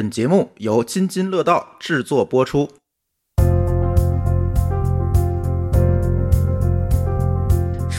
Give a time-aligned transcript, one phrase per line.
[0.00, 2.79] 本节目由津津乐道制作播出。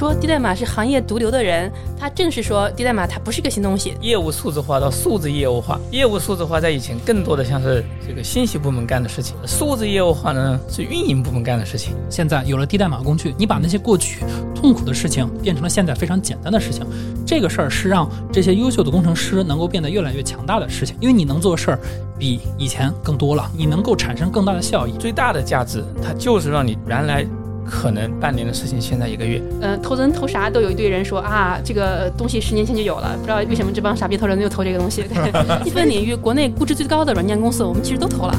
[0.01, 3.93] 说低代码是行业毒瘤的人，他正是说低代码它不是个新东西。
[4.01, 11.95] 业务数字化到数字业务化，业务数字化在以前更多的像是这个信息部门干的事情，数字业务化呢是运营部门干的事情。
[12.09, 14.25] 现在有了低代码工具，你把那些过去
[14.55, 16.83] 痛苦的事情变成了现在非常简单的事情，
[17.23, 21.79] 这个事儿是让这些优秀的工程师能够变得越来越强大的事情，因为你能做的事儿
[22.17, 24.93] 比以前更多了，你能够产生更大的效益。
[24.97, 27.23] 最大的价值，它就是让你原来。
[27.71, 29.41] 可能半年的事情，现在一个月。
[29.61, 35.05] 嗯，投资人投啥都有一堆人说啊，这个东西十年前就有了，不知道为什么这帮傻逼投资人又投这个东西。
[35.63, 38.35] 一分领域国内估值最高的软件公司，我们其实都投了。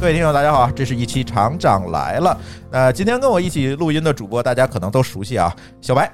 [0.00, 2.38] 各位听友，大家好，这是一期厂长来了。
[2.70, 6.10] 呃，今天跟我一起录音的主播，大家可能都熟悉啊，小白。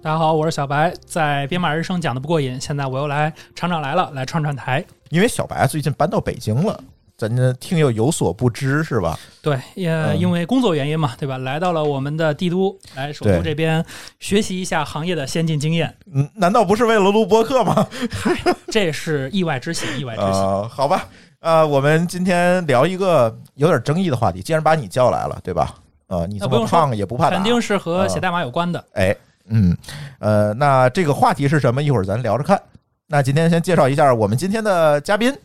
[0.00, 4.84] 大家好，我是小白，在编码日生讲的不过瘾，现在我又来厂长来了，来串串台。
[5.10, 6.80] 因为小白最近搬到北京了。
[7.20, 9.18] 咱这听友有所不知是吧？
[9.42, 11.36] 对，也因为工作原因嘛，对吧？
[11.36, 13.84] 来到了我们的帝都，来首都这边
[14.18, 15.94] 学习一下行业的先进经验。
[16.14, 17.86] 嗯，难道不是为了录播客吗？
[18.72, 20.38] 这是意外之喜， 意外之喜。
[20.70, 21.06] 好吧，
[21.40, 24.40] 呃，我们今天聊一个有点争议的话题。
[24.40, 25.74] 既然把你叫来了，对吧？
[26.06, 28.82] 呃，你这么胖也不怕肯定是和写代码有关的。
[28.94, 29.14] 哎，
[29.50, 29.76] 嗯，
[30.20, 31.82] 呃，那这个话题是什么？
[31.82, 32.58] 一会儿咱聊着看。
[33.06, 35.36] 那今天先介绍一下我们今天的嘉宾，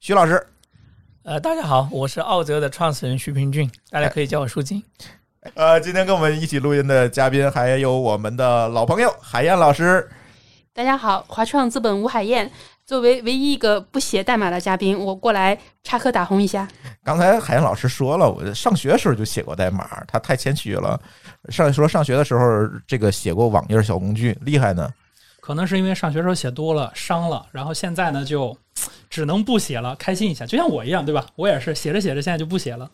[0.00, 0.44] 徐老师。
[1.24, 4.82] 呃，大家好，我是奥泽的创始人徐平俊，大家可以叫我舒静。
[5.54, 10.10] 呃，今天跟我们一起录音的嘉宾还有我们的老朋友海燕老师。
[10.74, 12.50] 大家好，华创资本吴海燕，
[12.84, 16.66] 作为唯一一个不写代码的嘉宾，我过来插科打诨一下。
[17.04, 21.00] 刚才海燕老师说了，我上学的时候就写过代码，他太谦虚了。
[21.50, 24.92] 上说上学的时候这个写过网页小工具，厉害呢。
[25.40, 28.56] 可能是因为上学时候写多了伤了，然后现在呢就。
[29.12, 31.26] 只能不写了，开心一下，就像我一样，对吧？
[31.36, 32.90] 我也是写着写着，现在就不写了。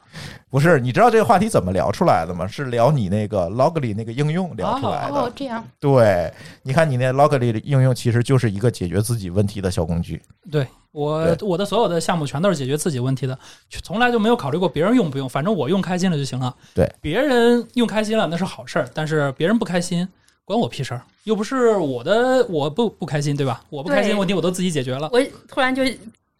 [0.50, 2.45] 不是，你知道这个话题怎么聊出来的吗？
[2.45, 5.14] 是聊你那个 Logly 那个应用聊出来的。
[5.14, 5.64] 哦，这样。
[5.78, 6.34] 对，
[6.64, 10.20] 你看你那 Logly 的应用，其实就是一个解决自己问题的小工具。
[10.51, 13.39] 对我，我的所有的项目全都是解决自己问题的，
[13.84, 16.52] 从来就没有考虑过别人用不用，反正我用开心了就行了。
[16.74, 20.08] 对，别人用开心了那是好事儿，但是别人不开心。
[20.48, 23.63] 关我屁事儿，又不是我的，我不不开心，对吧？
[23.69, 25.07] 我不开心问题我都自己解决了。
[25.13, 25.83] 我突然就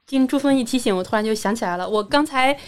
[0.07, 1.87] 经朱峰一提醒，我突然就想起来了。
[1.87, 2.59] 我刚才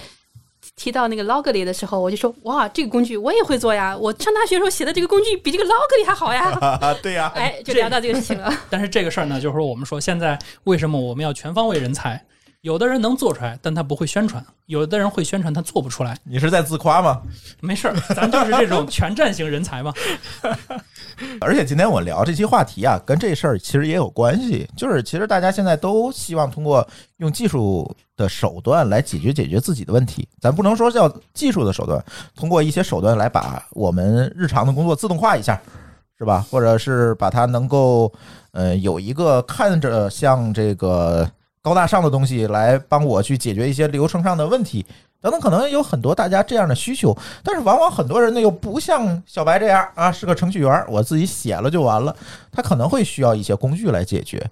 [0.76, 3.96] 提到那个 Logly 的时候，我就说哇，这个工具我也会做呀！
[3.96, 6.94] 我上大学时候写的这个工具比这个 Logly 还好呀。
[7.02, 8.52] 对呀，哎，就聊到这个事情了。
[8.68, 12.22] 但是这个事儿呢，就是说我们说现在为什么我们要全方位人才？
[12.62, 16.14] 有的人能做出来，但他不会宣传；有的人会宣传，他做不出来。
[16.24, 17.22] 你是在自夸吗？
[17.60, 19.94] 没事儿，咱就是这种全站型人才嘛。
[21.40, 24.68] 而且今天我聊这期话题啊，跟这事儿其实也有关系。
[24.76, 30.28] 就是其实大家现在都希望通过用技术的手段来解决解决自己的问题。
[30.38, 32.04] 咱不能说叫技术的手段，
[32.36, 35.58] 通过一些手段来把我们日常的工作自动化一下，
[36.18, 36.44] 是吧？
[36.50, 38.12] 或者是把它能够
[38.52, 41.26] 呃有一个看着像这个。
[41.62, 44.84] 高大上的东西来帮我去解决一些流程上的问题
[45.20, 52.16] 等等，可能有很多大家这样的需求，但是往往很多人呢又不像小白这样啊，是个程序员，我自己写了就完了，
[52.50, 54.42] 他可能会需要一些工具来解决。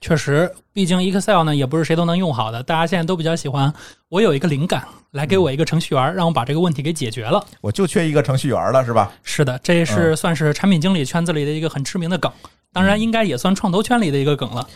[0.00, 3.70] 确实，毕竟 Excel 呢也不是谁都能用好的，大家现在都比较喜欢，
[4.08, 7.44] 我有一个灵感，来给我一个程序员，让我把这个问题给解决了。
[7.60, 9.12] 我就缺一个程序员了，是吧？
[9.22, 12.32] 是的，这是算是产品经理圈子里的一个很知名的梗。
[12.72, 14.68] 当然，应该也算创投圈里的一个梗了。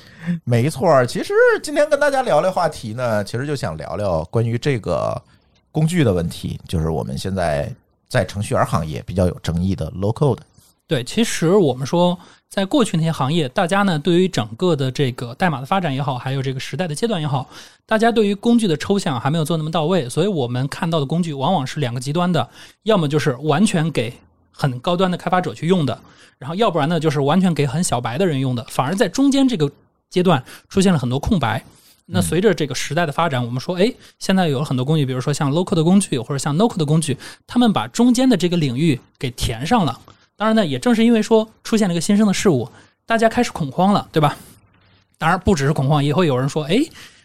[0.45, 5.21] 没错，其实今天跟大家聊聊话题呢，其实就想聊聊关于这个
[5.71, 7.73] 工具的问题，就是我们现在
[8.09, 10.39] 在程序员行业比较有争议的 low code。
[10.89, 17.49] 对，其实我们说，在过去那些行业，大家呢对于整个的这个代码的发展也好，还有这个时代的阶段也好，
[17.87, 22.49] 大家对于工具的抽象还没有做那么到位，所以我们看到的工具往往是两个极端的，
[22.83, 24.13] 要么就是完全给。
[24.53, 25.99] 很高端的开发者去用的，
[26.39, 29.71] 然后要不然呢，就是完全给很小白的人用的，反而在中间这个
[30.09, 31.65] 阶段出现了很多空白。
[32.06, 37.17] 那随着这个时代的发展，我们说，哎，现在有了很多工具，比如说像 local 的工具或者像 no code 的工具，
[37.47, 39.99] 他们把中间的这个领域给填上了。
[40.37, 42.69] 当然呢，也正是因为说出现了一个新生的事物，
[43.06, 44.37] 大家开始恐慌了，对吧？
[45.17, 46.81] 当然不只是恐慌，也会有人说，哎，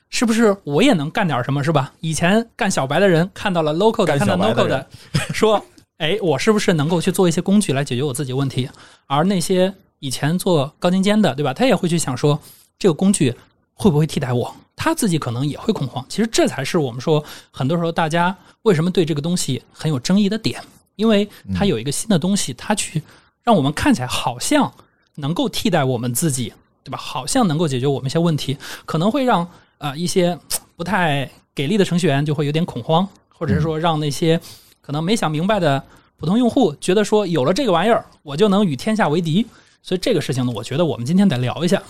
[0.09, 1.91] 是不是我也能干点什么，是吧？
[1.99, 4.87] 以前干小白的人看到了 local 的，看到 no code 的，
[5.33, 5.65] 说。
[5.97, 8.69] 哎，我是不是能够去做一些工具来解决我自己问题？
[9.07, 11.53] 而那些以前做高精尖的，对吧？
[11.53, 12.39] 他也会去想说，
[12.77, 13.33] 这个工具
[13.73, 14.55] 会不会替代我？
[14.75, 16.05] 他自己可能也会恐慌。
[16.07, 20.61] 其实这才是我们说，很多时候大家为什么对这个东西很有争议的点，
[20.97, 23.01] 因为它有一个新的东西，它去
[23.43, 24.71] 让我们看起来好像
[25.15, 26.53] 能够替代我们自己
[26.83, 26.97] 对吧？
[26.99, 28.55] 好像能够解决我们一些问题，
[28.85, 29.49] 可能会让
[29.79, 30.37] 啊、一些
[30.75, 34.39] 不太给力的程序员就会有点恐慌，或者是说让那些
[34.87, 35.83] 可能没想明白的
[36.15, 39.45] 普通用户觉得说有了这个玩意儿，我就能与天下为敌。
[39.81, 41.81] 所以这个事情呢，我觉得我们今天得聊一下。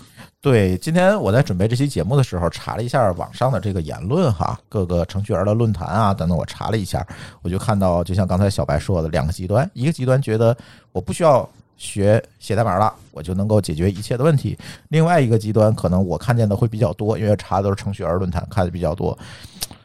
[0.41, 7.05] 对，今天我在准备这期节目的时候，查了一下网上的这个言论哈，各个程序员的论坛啊等等，我查了一下，
[7.43, 10.57] 我就看到，就像刚才小白说的，两个极端，一个极端觉得
[10.91, 11.47] 我不需要
[11.77, 14.57] 学写代码了，我就能够解决一切的问题；
[14.89, 19.15] 另外一个极端，可能我看见的会比较多，因为查的都是程序员论坛，看的比较多，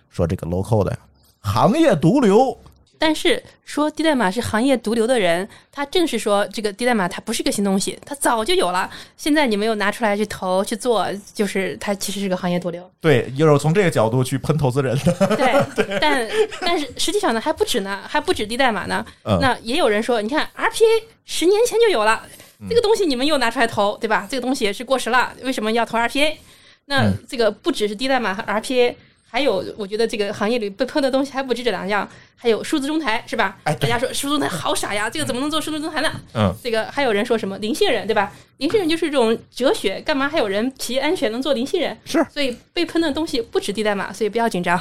[0.09, 0.99] 说这个 local 的，
[1.41, 2.57] 行业毒瘤。
[3.03, 8.89] 但是说低代码是行业毒瘤的人，他正是说这个低代码它不是个新东西，它早就有了。
[9.17, 11.05] 现在你们又拿出来去投去做，
[11.35, 12.89] 就是它其实是个行业毒瘤。
[13.01, 15.37] 对，又是从这个角度去喷投资人的。
[15.37, 16.29] 对，但
[16.61, 19.05] 但是实际上呢，还不止呢，还不止低代码呢。
[19.25, 22.23] 嗯那也有人说，你看 RPA 十年前就有了，
[22.69, 24.29] 这个东西你们又拿出来投，对吧？
[24.31, 26.37] 这个东西也是过时了，为什么要投 RPA？
[26.85, 28.95] 那嗯这个不只是低代码和 RPA。
[29.33, 32.07] 还有，我觉得这个行业里被喷的东西还不止这两样，
[32.37, 33.57] 还有数字中台，是吧？
[33.65, 36.13] 哎大家说数字中台好傻呀，这个怎么能做数字中台呢？
[36.35, 38.31] 嗯，这个还有人说什么零信任，对吧？
[38.59, 41.97] 零信任就是这种哲学，干嘛还有人企业安全能做零信任？
[42.05, 44.79] 是所以被喷的东西不止低代码，所以不要紧张。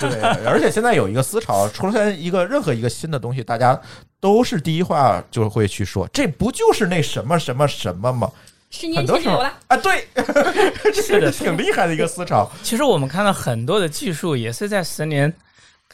[0.00, 0.08] 对，
[0.46, 3.78] 而且现在有一个思潮，出现一个任何一个新的东西，大家
[4.18, 8.32] 都是第一话就会去说，这不就是那什么什么什么吗？
[8.70, 9.58] 十年很多时候前就有了。
[9.66, 10.08] 啊，对，
[10.92, 12.50] 这是的是挺厉害的一个思潮。
[12.62, 15.32] 其实我们看到很多的技术也是在十年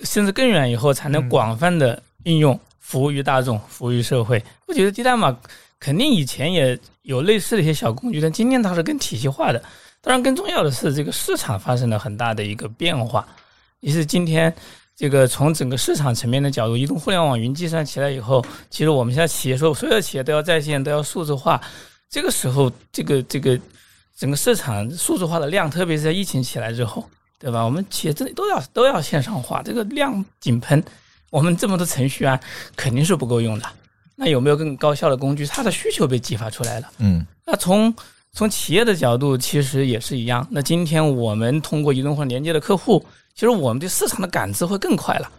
[0.03, 4.43] 甚至更远以后才能广泛的应用，服务于大众，服务于社会。
[4.67, 5.37] 我觉得低代码
[5.81, 9.63] 肯定以前也有类似的一些小工具，但今天它是更体系化的。
[10.01, 13.27] 当然，更重要的是这个市场发生了很大的一个变化，
[13.81, 14.55] 也是今天。
[14.99, 21.61] 这个从整个市场层面的角度，移动互联网云计算起来以后，其实我们现在企业说，所有的企业都要在线，都要数字化。
[22.09, 23.59] 这个时候，这个这个
[24.17, 27.09] 整个市场数字化的量，特别是在疫情起来之后，
[27.39, 27.65] 对吧？
[27.65, 30.83] 我们企业真的都要都要线上化，这个量井喷，
[31.31, 32.39] 我们这么多程序员
[32.77, 33.67] 肯定是不够用的。
[34.15, 35.47] 那有没有更高效的工具？
[35.47, 36.91] 它的需求被激发出来了。
[36.99, 37.95] 嗯那从
[38.33, 40.47] 从企业的角度，其实也是一样。
[40.51, 43.05] 那今天我们通过移动互联连接的客户，
[43.35, 45.31] 其实我们对市场的感知会更快了。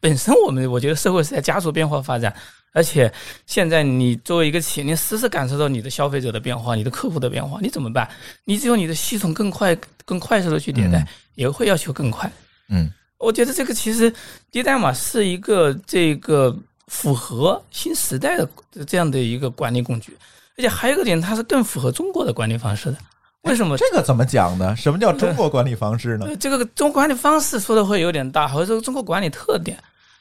[0.00, 2.34] 本身我们我觉得社会是在加速变化发展，
[2.74, 3.10] 而且
[3.46, 8.06] 现在你作为一个企业，你实时感受到你的消费者的变化、你的客户的变化，你怎么办？
[8.44, 9.74] 你只有你的系统更快、
[10.04, 11.06] 更快速的去迭代，嗯
[11.36, 12.30] 也会要求更快。
[12.68, 14.12] 嗯我觉得这个其实
[14.50, 16.54] 低代码是一个这个
[16.88, 18.48] 符合新时代的
[18.86, 20.14] 这样的一个管理工具，
[20.58, 22.98] 而且还有一个点，它是更符合中国的管理方式的。
[23.42, 23.76] 为什么？
[23.76, 24.74] 这个怎么讲呢？
[24.74, 26.26] 什么叫中国管理方式呢？
[26.26, 29.78] 呃这个中国管理方式说的会有点大，或者说中国管理特点，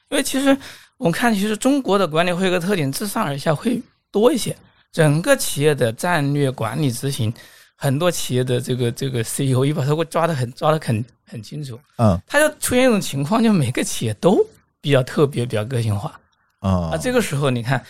[0.09, 0.56] 因为其实
[1.03, 4.55] 我们看，其实中国的管理会有个特点，自上而下会多一些。
[4.89, 7.33] 整个企业的战略管理执行，
[7.75, 11.77] 很多企业的这个这个 CEO 一把他会抓得很抓得很很清楚。
[11.97, 14.39] 嗯它就出现一种情况，就每个企业都
[14.79, 16.17] 比较特别，比较个性化
[16.59, 16.97] 啊啊。
[16.97, 17.83] 这个时候，你看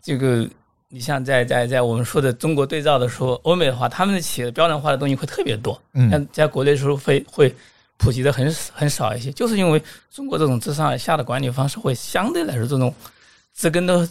[0.00, 0.48] 这个，
[0.88, 7.52] 你像在在在我们说的中国对照的时候，欧美的话，他们的企业的标准化的东西会特别多，嗯像在国内的时候会会
[8.00, 12.92] 普及的很很少一些，就是因为中国这种自上而下的管理方式会相对来说这种
[13.54, 14.08] 植根的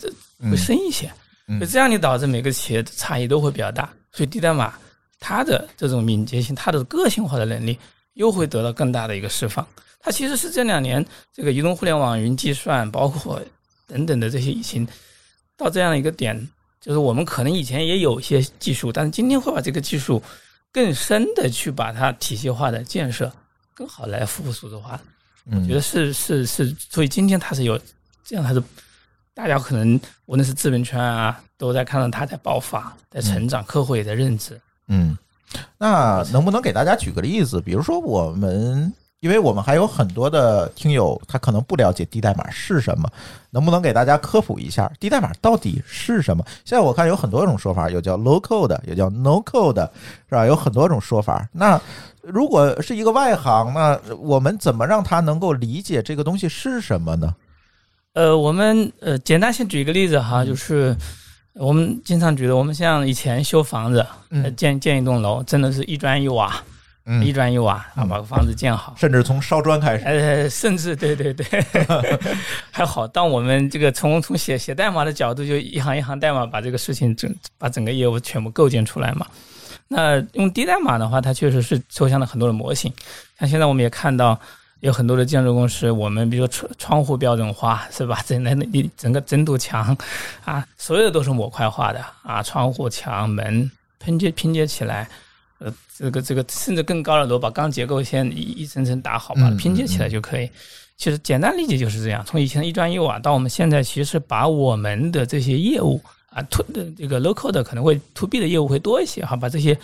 [0.49, 1.11] 会深一些，
[1.47, 1.59] 嗯。
[1.59, 4.73] 就这样你导致每个企业的差异都会比较大，所以低代码
[5.19, 7.77] 它的这种敏捷性、它的个性化的能力
[8.13, 9.67] 又会得到更大的一个释放。
[9.99, 13.41] 它其实是这两年这个移动互联网云计算，包括
[13.87, 14.87] 等等的这些已经
[15.57, 16.47] 到这样一个点，
[16.79, 20.21] 就是我们可能以前也有一些技术，但是今天会把这个技术
[20.71, 23.29] 更深的去把它体系化的建设，
[23.79, 24.99] 更好来服务数字化。
[25.45, 27.79] 嗯我觉得是是是，所以今天它是有
[28.25, 28.61] 这样，它是
[29.33, 34.59] 大家可能无论是资本圈啊，都在看到它在爆发，在成长，客户也在认知。
[34.87, 35.17] 嗯，
[35.77, 37.61] 那能不能给大家举个例子？
[37.61, 43.09] 比如说我们，因为我们还有很多的听友，他可能不了解低代码是什么，
[43.49, 46.43] 能不能给大家科普一下低代码到底是什么？
[46.63, 49.81] 现在我看有很多种说法，有叫 low code，有叫 no code，
[50.29, 50.45] 是吧？
[50.45, 51.47] 有很多种说法。
[51.51, 51.79] 那
[52.21, 57.35] 如果是一个外行，那我们怎么让他能够理解这个东西是什么呢？
[58.13, 60.95] 呃，我们呃简单先举一个例子哈，就是
[61.55, 66.55] 我们经常举的，我们像以前修房子，嗯呃建建一栋楼，真的是一砖一瓦，
[67.23, 68.93] 一嗯，砖一瓦啊，嗯把个房子建好。
[68.95, 71.45] 甚至从烧砖开始，呃，甚至对对对，
[72.69, 73.07] 还好。
[73.07, 79.25] 当我们这个从从写写代码的角度，就一行一行代码把这个事情整把整个业务全部构建出来嘛。
[79.87, 82.93] 那用低代码的话，它确实是抽象了很多的模型。
[83.39, 84.39] 像现在我们也看到
[84.81, 88.21] 有很多的建筑公司，我们比如说窗窗户标准化是吧？
[88.23, 89.97] 整个你整个整堵墙
[90.45, 95.09] 啊，所有的都是模块化的啊，窗户、墙、门拼接拼接起来。
[95.59, 100.49] 呃，这个这个甚至更高的楼，把钢结构先一一层层打好，把它嗯拼接起来就可以。
[100.97, 109.77] 其实简单理解就是这样，从以前的一砖一瓦到我们现在，其实把我们的这些业务啊，to 的这个 local 的可能会 to B 的业务会多一些哈，把这些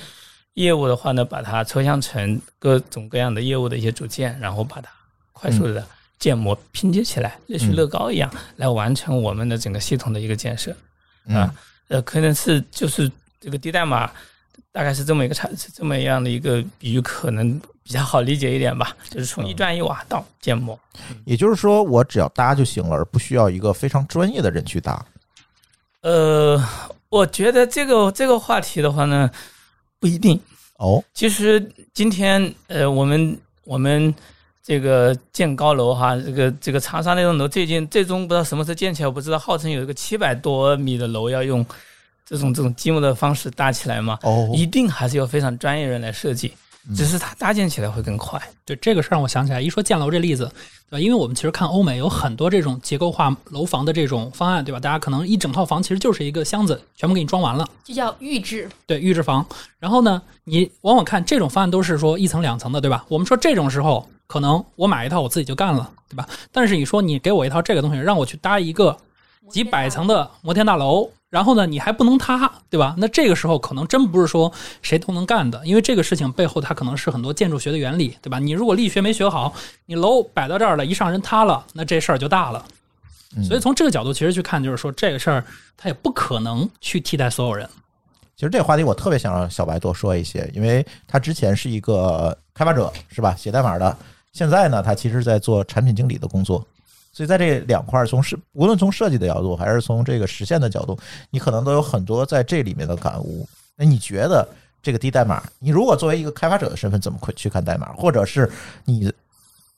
[0.55, 4.89] 业务的话呢，把它抽象成各种各样的业务的一些组件，然后把它
[5.31, 5.85] 快速的
[6.19, 10.75] 建模拼接起来，类似于乐高一样，来完成我们的整个系统的一个建设。
[11.27, 11.55] 嗯啊，
[11.87, 14.11] 呃，可能是就是这个低代码，
[14.71, 18.95] 大概是这么一个差，是这么样的一个比喻，可能比较好理解一点吧。
[19.09, 20.77] 就是从一砖一瓦到建模，
[21.25, 25.05] 也就是说，我只要搭就行了，而不需要一个非常专业的人去搭。
[26.01, 26.61] 呃，
[27.09, 29.29] 我觉得这个这个话题的话呢，
[29.99, 30.39] 不一定。
[30.77, 34.13] 哦，其实今天呃，我们我们
[34.61, 41.65] 这个建高楼哈，这个这个长沙那栋楼最近最终不知道什么时候建起来，我不知道，号称有一个七百多米的楼要用
[42.25, 46.51] 这种这种积木的方式搭起来嘛，哦，一定还是要非常专业人来设计，
[46.95, 48.41] 只是它搭建起来会更快。
[48.65, 50.51] 对这个事儿，我想起来，一说建楼这例子，
[50.89, 50.99] 对吧？
[50.99, 54.79] 因为我们其实看欧美有很多这种结构化楼房的这种方案，对吧？
[54.79, 58.67] 大家可能一整套房其实就是一个箱子，全部给你装完了，就叫预制。
[58.87, 59.45] 对，预制房。
[59.77, 63.05] 然后呢，你往往看这种方案都是说一层两层的，对吧？
[63.07, 66.27] 我们说这种时候，可能我买一套我自己就干了，对吧？
[66.51, 68.97] 但是你说你给我一套这个东西，让我去搭一个
[69.49, 72.95] 几百层的摩天大楼，然后呢，你还不能塌，对吧？
[72.97, 78.39] 那这个时候可能真不是说谁都能干的，因为这个事情背后它可能是很多建筑学的原理，对吧？
[78.39, 79.53] 你如果力学没学好，
[79.85, 82.65] 你楼摆到这儿了，一上人塌了，那这事儿就大了。
[83.37, 85.43] 嗯所以从这个角度其实去看，就是说这个事儿
[85.75, 87.67] 它也不可能去替代所有人。
[88.37, 93.35] 其实这个话题我特别想让小白多说一些，因为他之前是一个开发者，是吧？
[93.35, 93.97] 写代码的。
[94.31, 96.65] 现在呢，他其实在做产品经理的工作。
[97.15, 103.47] 所以在这两块儿，从是无论从设计的角度，还是从这个实现的角度，你可能都有很多在这里面的感悟。
[103.77, 104.45] 那你觉得
[104.83, 107.93] 这个低代码，你如果作为一个开发者的身份，怎么去看代码？
[107.93, 108.51] 或者是
[108.83, 109.09] 你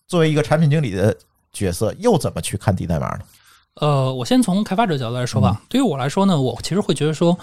[0.07, 1.15] 作为一个产品经理的
[1.53, 3.19] 角色，又怎么去看低代码呢？
[3.75, 5.61] 呃，我先从开发者角度来说吧。
[5.69, 7.37] 对于我来说呢，我其实会觉得说，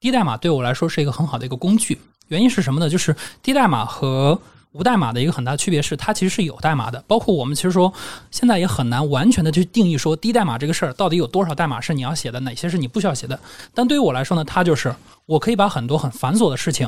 [0.00, 1.96] 低代码对我来说是一个很好的一个工具。
[2.26, 2.90] 原因是什么呢？
[2.90, 4.36] 就是低代码和
[4.76, 7.02] 无代码的一个很大区别是，它其实是有代码的。
[7.06, 7.90] 包括我们其实说，
[8.30, 13.38] 现在也很难完全的去定义说低代码这个事儿到底有多少代码是你要写的，哪些是你不需要写的。
[13.72, 16.86] 但对于我来说呢，它就是我可以把很多很繁琐的事情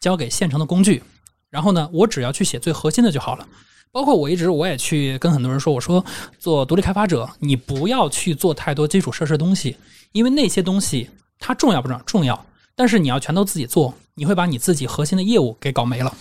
[0.00, 1.00] 交给现成的工具，
[1.48, 3.46] 然后呢，我只要去写最核心的就好了。
[3.92, 6.04] 包括我一直我也去跟很多人说，我说
[6.40, 9.76] 做独立开发者，你不要去做太多基础设施的东西，
[10.10, 12.02] 因为那些东西它重要不重要？
[12.04, 16.12] 重要，但是你要全都自己做，你会把你自己核心的业务给搞没了。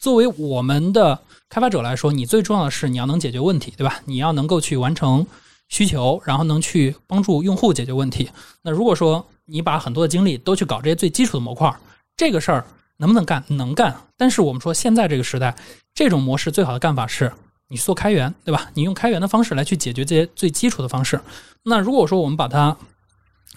[0.00, 4.00] 作为我们的开发者来说，你最重要的是你要能解决问题，对吧？
[4.06, 5.26] 你要能够去完成
[5.68, 8.30] 需求，然后能去帮助用户解决问题。
[8.62, 11.70] 那如果说你把很多的精力都去搞这些最基础的模块，
[12.16, 12.64] 这个事儿
[12.96, 13.44] 能不能干？
[13.48, 13.94] 能干。
[14.16, 15.54] 但是我们说现在这个时代，
[15.92, 17.30] 这种模式最好的干法是
[17.68, 18.70] 你做开源，对吧？
[18.72, 21.20] 你用开源的方式来去解决这些最基础的方式。
[21.62, 22.74] 那如果说我们把它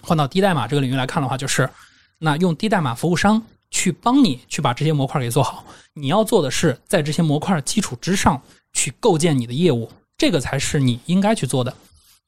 [0.02, 1.70] 换到低代码这个领域来看的话，就是
[2.18, 3.42] 那用低代码服务商
[3.74, 5.64] 去帮你去把这些模块给做好。
[5.94, 8.40] 你要做的是在这些模块基础之上
[8.72, 11.74] 去构建你的业务，这个才是你应该去做的。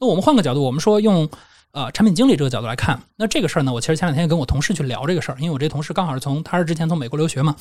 [0.01, 1.29] 那我们换个角度，我们说用
[1.71, 7.55] 呃产品经理这个角度来看，那这个事儿呢，我其实前两天跟我同事去聊这个事儿，因为我这同事刚好是从他是之前从美国留学嘛，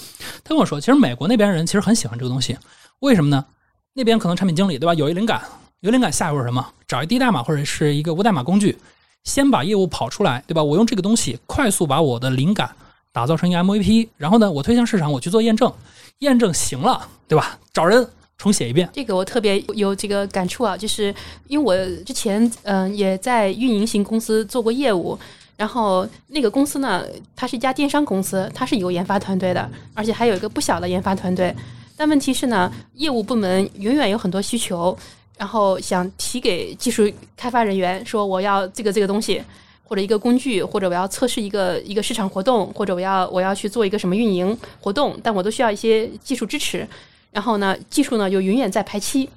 [0.44, 2.58] 他跟我说，其实美国那边人其实很喜欢这个东西，
[3.02, 3.46] 为什么呢？
[3.94, 5.44] 那边可能产品经理对吧，有一灵感，
[5.82, 6.66] 有灵感下一步是什么？
[6.88, 8.78] 找一低代码或者是一个无代码工具，
[9.26, 10.64] 先把业务跑出来，对吧？
[10.64, 12.76] 我用这个东西快速把我的灵感
[13.16, 15.72] 打造成一个 MVP，然后呢，我推向市场，我去做验证，
[16.20, 17.58] 验证行了，对吧？
[17.72, 18.06] 找人
[18.38, 18.90] 重写一遍。
[18.92, 21.16] 这个我特别有这个感触啊，就是
[21.48, 25.18] 因为我之前嗯、也在运营型公司做过业务，
[25.56, 27.06] 然后那个公司呢，
[27.38, 31.56] 它是一家电商公司，它是有研发团队的，而且还有一个不小的研发团队。
[31.96, 34.96] 但问题是呢，业务部门永远有很多需求，
[35.38, 39.42] 然后想提给技术开发人员说我要这个这个东西，
[39.88, 46.88] 或者一个工具，或者我要测试一个一个市场活动，或者我要我要去做一个什么运营活动，但我都需要一些技术支持。
[47.32, 49.30] 然后呢，技术呢又永远在排期，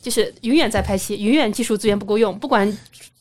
[0.00, 2.66] 就是永远在排期，永远技术资源不够用，不管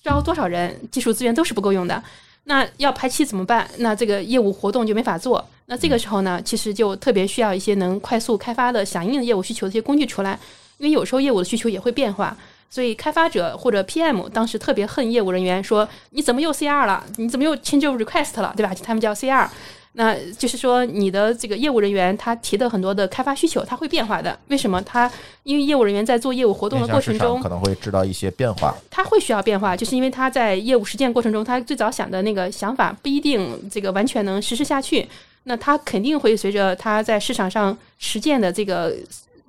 [0.03, 2.03] 招多少人，技术资源都是不够用的。
[2.45, 3.69] 那要排期怎么办？
[3.77, 5.45] 那这个业务活动就没法做。
[5.67, 10.39] 那这个时候呢，其实就特别需要一些能快速开发的、响应的业务需求的一些工具出来，
[10.79, 12.35] 因为有时候业务的需求也会变化。
[12.71, 17.03] 所以开发者或者 PM 当时特别恨业务人员，说你怎么又 CR 了？
[17.17, 18.53] 你怎么又 change request 了？
[18.55, 18.73] 对吧？
[18.81, 19.47] 他们叫 CR。
[19.93, 24.39] 那就是说，你的这个业务人员他提的很多的开发需求，他会变化的。
[24.47, 24.81] 为什么？
[24.83, 25.11] 他
[25.43, 28.73] 因为业务人员在做业务活动的过程中可，能会知道一些变化。
[28.89, 35.05] 他会需要变化，就是因为他在业务实践过程中，他最早想的那个想法不一定这个完全能实施下去。
[35.43, 38.95] 那他肯定会随着他在市场上实践的这个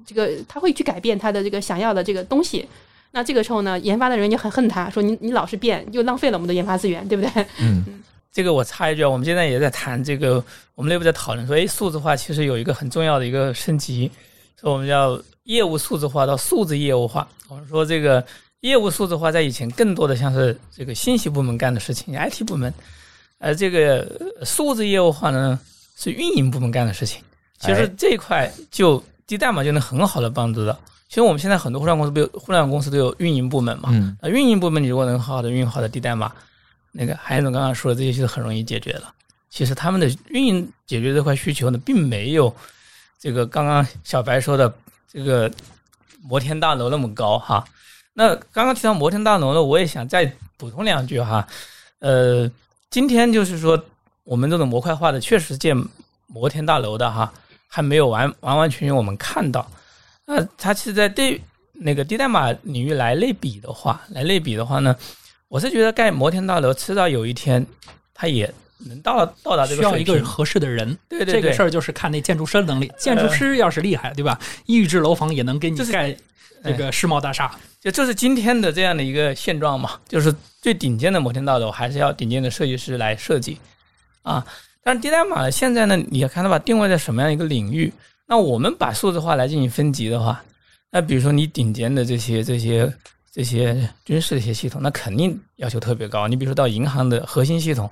[0.05, 2.67] 这个，他会去改变他的这个想要的这个东西。
[3.13, 7.47] 那这个时候呢，研发的人就很恨他，说你你老是变，又浪费了我们的研发资源，对不对？
[7.61, 7.85] 嗯
[8.33, 10.43] 这个我插一句啊，我们现在也在谈这个，
[10.75, 14.11] 我们内部在讨论说，哎，数字化其实有一个很重要的一个升级，
[14.59, 17.29] 说我们叫业务数字化到数字业务化。
[17.49, 18.25] 我们说这个
[18.61, 22.73] 业务数字化在以前更多的像是这个信息部门干的事情，IT 部门，
[23.39, 24.11] 而这个
[24.47, 25.61] 数字业务化呢
[25.95, 27.21] 是运营部门干的事情。
[27.59, 30.81] 其实哎这一块就低代码就能很好的帮助到。
[31.13, 36.33] 其实我们现在很多互联网公司都有互联网公司都有运营部门嘛，嗯啊，运营部门你如果能好好的运用好的低代码，
[36.91, 39.13] 那个韩总刚刚说的这些就很容易解决了。
[39.51, 42.51] 其实他们的运营解决这块需求呢，并没有
[43.21, 44.75] 这个刚刚小白说的
[45.07, 45.53] 这个
[46.23, 47.63] 摩天大楼那么高哈。
[48.15, 51.47] 那刚刚提到摩天大楼呢，我也想再补充两句哈。
[51.99, 52.51] 呃，
[52.89, 53.79] 今天就是说
[54.25, 55.77] 我们这种模块化的确实建
[56.27, 57.31] 摩天大楼的哈，
[57.69, 59.71] 还没有完完完全全我们看到。
[60.27, 61.41] 那它其实，在对
[61.73, 64.97] 那个低代码领域来类比的话，来类比的话呢，
[65.49, 67.67] 我是觉得盖摩天大楼迟早有一天，
[68.15, 68.53] 它也
[68.87, 69.97] 能到到达这个需要。
[69.97, 70.97] 一个合适的人。
[71.09, 74.39] 对对对，这个事儿就是看那建筑师的能力，建筑师要是厉害，对吧？
[74.67, 76.17] 预制楼房也能给你盖
[76.63, 77.53] 这个世贸大厦。
[77.81, 83.59] 就这是今天的这样的一个现状嘛，就是最顶尖的摩天大楼还是要顶尖的设计师来设计
[84.23, 84.47] 啊。
[84.85, 87.93] 但是低代码呢，现在呢，你要看它把定位在什么样一个领域？
[88.27, 90.43] 那我们把数字化来进行分级的话，
[90.91, 92.93] 那比如说你顶尖的这些这些
[93.31, 96.27] 这些军事的一些系统，那肯定要求特别高。
[96.29, 97.91] 你比如说到银行的核心系统，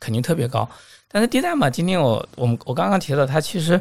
[0.00, 0.68] 肯定特别高。
[1.08, 3.80] 但是低代码今天我我们我刚刚提到，它其实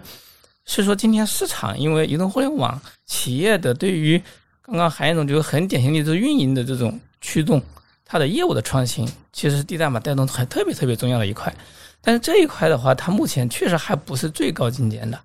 [0.66, 4.22] 是说今天市场因为移动互联网企业的对于
[4.62, 7.62] 刚刚韩总就是很典型的就是运营的这种驱动，
[8.06, 11.54] 它的业务的创新，其实是低代码带动很特别特别重要的一块。
[12.02, 15.20] 但是这一块的话，它目前确实还不是最高精尖的，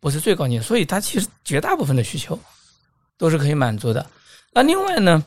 [0.00, 2.38] 不是最高境界，所以它其实绝大部分的需求
[3.18, 4.04] 都是可以满足的。
[4.52, 5.22] 那另外呢，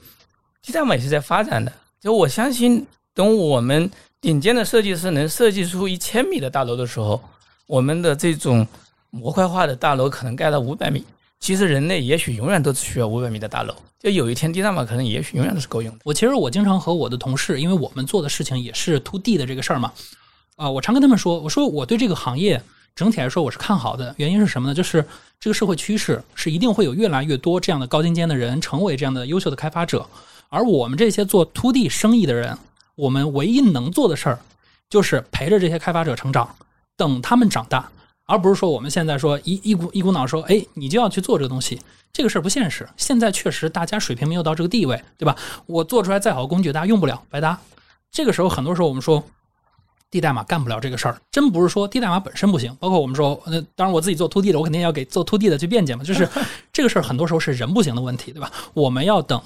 [0.62, 7.24] 低代码也是在发展的，就我相信，等我们顶尖的设计师能设计出一千米的大楼的时候，
[7.68, 8.68] 我们的这种
[9.12, 11.06] 模块化的大楼可能盖到五百米。
[11.40, 16.00] 其实人类也许永远都只需要五百米的大楼，就有一天低代码可能也许永远都是够用的。
[16.06, 19.92] 我其实我经常和我的同事，因为我们做的事情也是 to D 的这个事儿嘛，
[20.56, 22.64] 啊、我常跟他们说，我说我对这个行业
[22.96, 24.74] 整体来说我是看好的，原因是什么呢？
[24.74, 25.04] 就是
[25.40, 30.06] 这个社会趋势是一定会有越来越多这样的高精尖的人成为这样的优秀的开发者，
[30.50, 32.58] 而我们这些做 to D 生意的人，
[32.96, 34.40] 我们唯一能做的事儿
[34.90, 36.56] 就是陪着这些开发者成长，
[36.96, 37.90] 等他们长大。
[38.26, 41.82] 而不是说我们现在说一一股一股脑说，哎，你就要去做这个东西，
[42.14, 42.88] 这个事儿不现实。
[42.96, 45.36] 现在确实大家水平没有到这个地位，对吧？
[45.66, 47.60] 我做出来再好的工具，大家用不了，白搭。
[48.12, 49.22] 这个时候，很多时候我们说，
[50.14, 52.78] 低代码干不了这个事儿，真不是说 D 代码本身不行。
[52.80, 56.04] 包括我们说，那，当然我自己做 to D 的，我肯定要给做 to D 的去辩解嘛。
[56.04, 56.30] 就是
[56.72, 58.52] 这个事儿，很多时候是人不行的问题，对吧？
[58.76, 59.42] 我们要等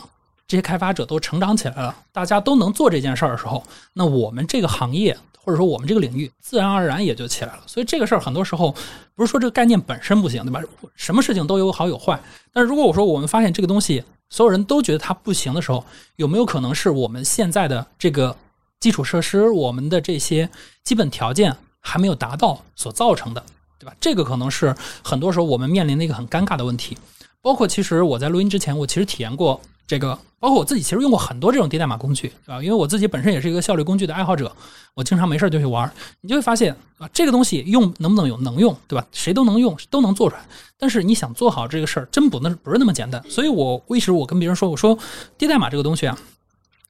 [0.46, 7.60] 这些开发者都成长起来了，大家都能做这件事儿的时候，那我们这个行业或者说我们这个领域，自然而然也就起来了。
[7.66, 8.76] 所以这个事儿很多时候
[9.16, 10.62] 不是说这个概念本身不行，对吧？
[10.98, 12.20] 什么事情都有好有坏。
[12.52, 15.86] 但是如果我说我们发现这个东西所有人都觉得它不行的时候，
[16.18, 18.36] 有没有可能是我们现在的这个
[18.80, 20.50] 基础设施，我们的这些
[20.84, 23.44] 基本条件还没有达到所造成的，
[23.80, 23.96] 对吧？
[24.00, 26.98] 这个可能是很多时候我们面临的一个很尴尬的问题。
[27.42, 32.62] 包括其实我在录音之前，我其实体验过这个，包括我自己其实用过很多这种低代码工具，对吧？
[32.62, 34.54] 因为我自己本身也是一个效率工具的爱好者，
[34.94, 39.08] 我经常没事儿就去玩，你就会发现啊，这个东西用能不能用，能用，对吧？
[39.14, 40.46] 谁都能用，都能做出来。
[40.78, 43.24] 但是你想做好这个事儿，真不那不是那么简单。
[43.30, 44.98] 所以我一直我跟别人说，我说
[45.38, 46.18] 低代码这个东西啊，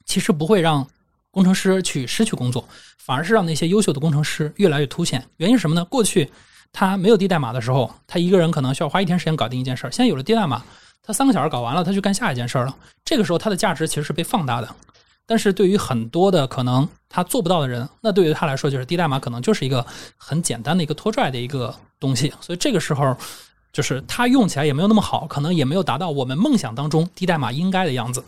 [0.05, 0.87] 其实不会让
[1.37, 5.23] 工程师去失去工作，反而是让那些优秀的工程师越来越凸显。
[5.37, 5.85] 原因是什么呢？
[5.85, 6.27] 过去
[6.73, 9.91] 他没有低代码的时候，他一个人可能需要花一天时间搞定一件事儿。
[9.91, 10.63] 现在有了低代码，
[11.03, 12.75] 他三个小时搞完了，他去干下一件事儿了。
[13.05, 14.67] 这个时候他的价值其实是被放大的。
[15.27, 19.85] 但是对于很多的可能他做不到的人，那对于他来说，就是低代码可能就是一个
[20.17, 22.33] 很简单的一个拖拽的一个东西。
[22.41, 23.15] 所以这个时候，
[23.71, 28.23] 就是他用起来也没有那么好，可能也没有达到我们梦想当中低代码应该的样子。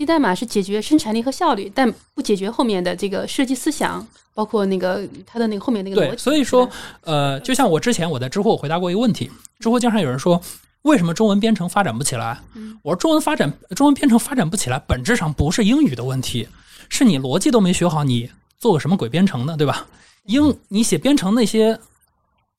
[0.00, 6.16] 低代码是解决生产力和效率，但不解决后面的这个设计思想，包括那个它的那个后面那个逻对，辑。
[6.16, 6.66] 所以说，
[7.02, 10.40] 呃，就像我之前我在知乎回答过一个问题，知乎经常有人说，
[10.80, 12.40] 为什么中文编程发展不起来？
[12.82, 16.48] 我说中文发展，中文编程发展不起来，本质上不是英语的问题，
[16.88, 19.54] 是你逻辑都没学好，你做个什么鬼编程呢？
[19.54, 19.86] 对吧？
[20.24, 21.78] 英你写编程那些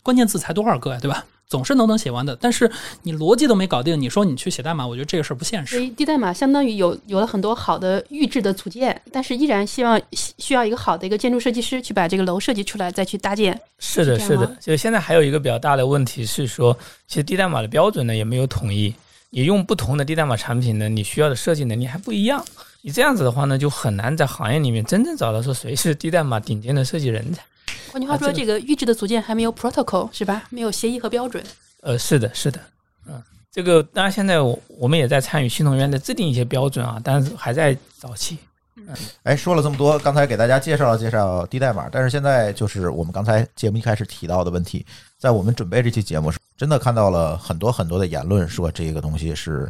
[0.03, 0.99] 关键字才多少个呀？
[1.01, 1.25] 对吧？
[1.51, 2.33] 总是能能写完的。
[2.39, 2.71] 但是
[3.03, 5.75] 你逻辑都没搞定，你说你去写代码，我觉得这个事儿不现实。
[5.75, 13.59] 所以低代码相当于有有了很多好的预制的组件，但是依然希望需需要一个好的一个建筑设计师去把这个楼设计出来，再去搭建。
[13.79, 14.55] 是的，是的。
[14.61, 18.95] 就现在还有一个比较大的问题是说，其实低代码的标准呢也没有统一，
[19.29, 22.41] 你用不同的低代码产品呢，你需要的设计能力还不一样。
[22.81, 27.43] 你这样子的话呢，就很难在行业里面真正找到说谁是低代码顶尖的设计人才。
[27.91, 30.43] 换句话说，啊这这个预制的组件还没有 protocol 是吧？
[30.49, 31.43] 没有协议和标准。
[31.81, 32.59] 呃，是的，是的，
[33.07, 38.37] 嗯，这个当然现在我我们也在参与系统院的制定一些标准啊，但是还在早期。
[38.77, 38.87] 嗯
[39.23, 44.85] 哎，说了这么多，刚才给大家介绍了介绍低代码，但是现在就是我们刚才节目一开始提到的问题，
[45.19, 49.69] 在我们准备这期节目时，真的看到了很多很多的言论，说这个东西是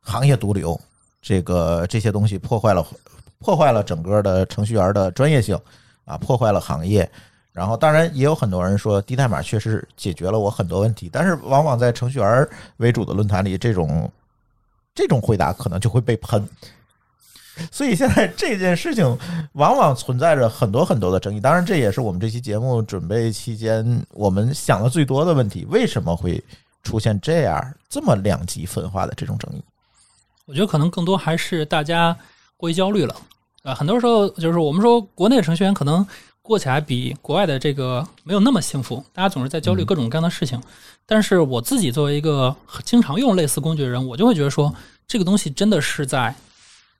[0.00, 0.78] 行业毒瘤，
[1.20, 2.86] 这个这些东西破坏了
[3.38, 5.58] 破坏了整个的程序员的专业性
[6.04, 7.10] 啊，破坏了行业。
[7.52, 14.10] 然后，当然也有很多人说低代码确实解决了我很多问题，但是往往在程序员为主的论坛里，这种
[14.94, 16.48] 这种回答可能就会被喷。
[17.72, 19.04] 所以现在这件事情
[19.54, 26.42] 往往存在着很多很多的争议，当然这也是我们这期节目准备期间我们想的最多的问题：为什么会
[26.84, 29.62] 出现这样这么两极分化的这种争议？
[30.50, 32.16] 我觉得可能更多还是大家
[32.56, 33.14] 过于焦虑了
[33.62, 33.72] 啊。
[33.72, 36.04] 很多时候就是我们说国内的程序员可能
[36.42, 40.60] 过起来比国外的这个没有那么幸福，大家总是在焦虑各种各样的事情。
[41.06, 44.74] 但是我自己作为一个经常用类似工具的人，我就会觉得说
[45.06, 46.34] 这个东西真的是在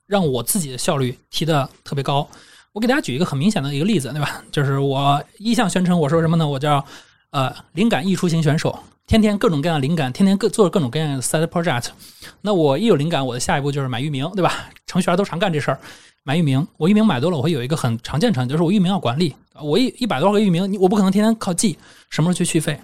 [0.06, 2.28] 让我自己的效率提的特别高。
[2.72, 4.40] 我给大家举一个很明显的一个例子，对吧？
[4.52, 6.46] 就是我一向宣称我说什么呢？
[6.46, 6.84] 我叫
[7.30, 8.78] 呃灵感溢出型选手，
[9.10, 11.88] 天天各种各样的灵感，天天各做各种各样的 side project。
[12.42, 14.70] 那我一有灵感，我的下一步就是买域名，对吧？
[14.86, 15.80] 程序员都常干这事儿，
[16.22, 16.64] 买域名。
[16.76, 19.34] 我域名买多了，我会有一个很常见场景，就是我域名要管理。
[19.60, 21.76] 我一一百多个域名，你我不可能天天靠记，
[22.08, 22.80] 什么时候去续费？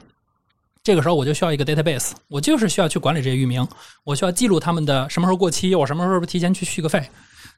[0.83, 3.65] 这个时候我就需要一个 database，我就是需要去管理这些域名，
[4.03, 7.09] 我需要记录他们的什么时候过期，我什么时候提前去续个费。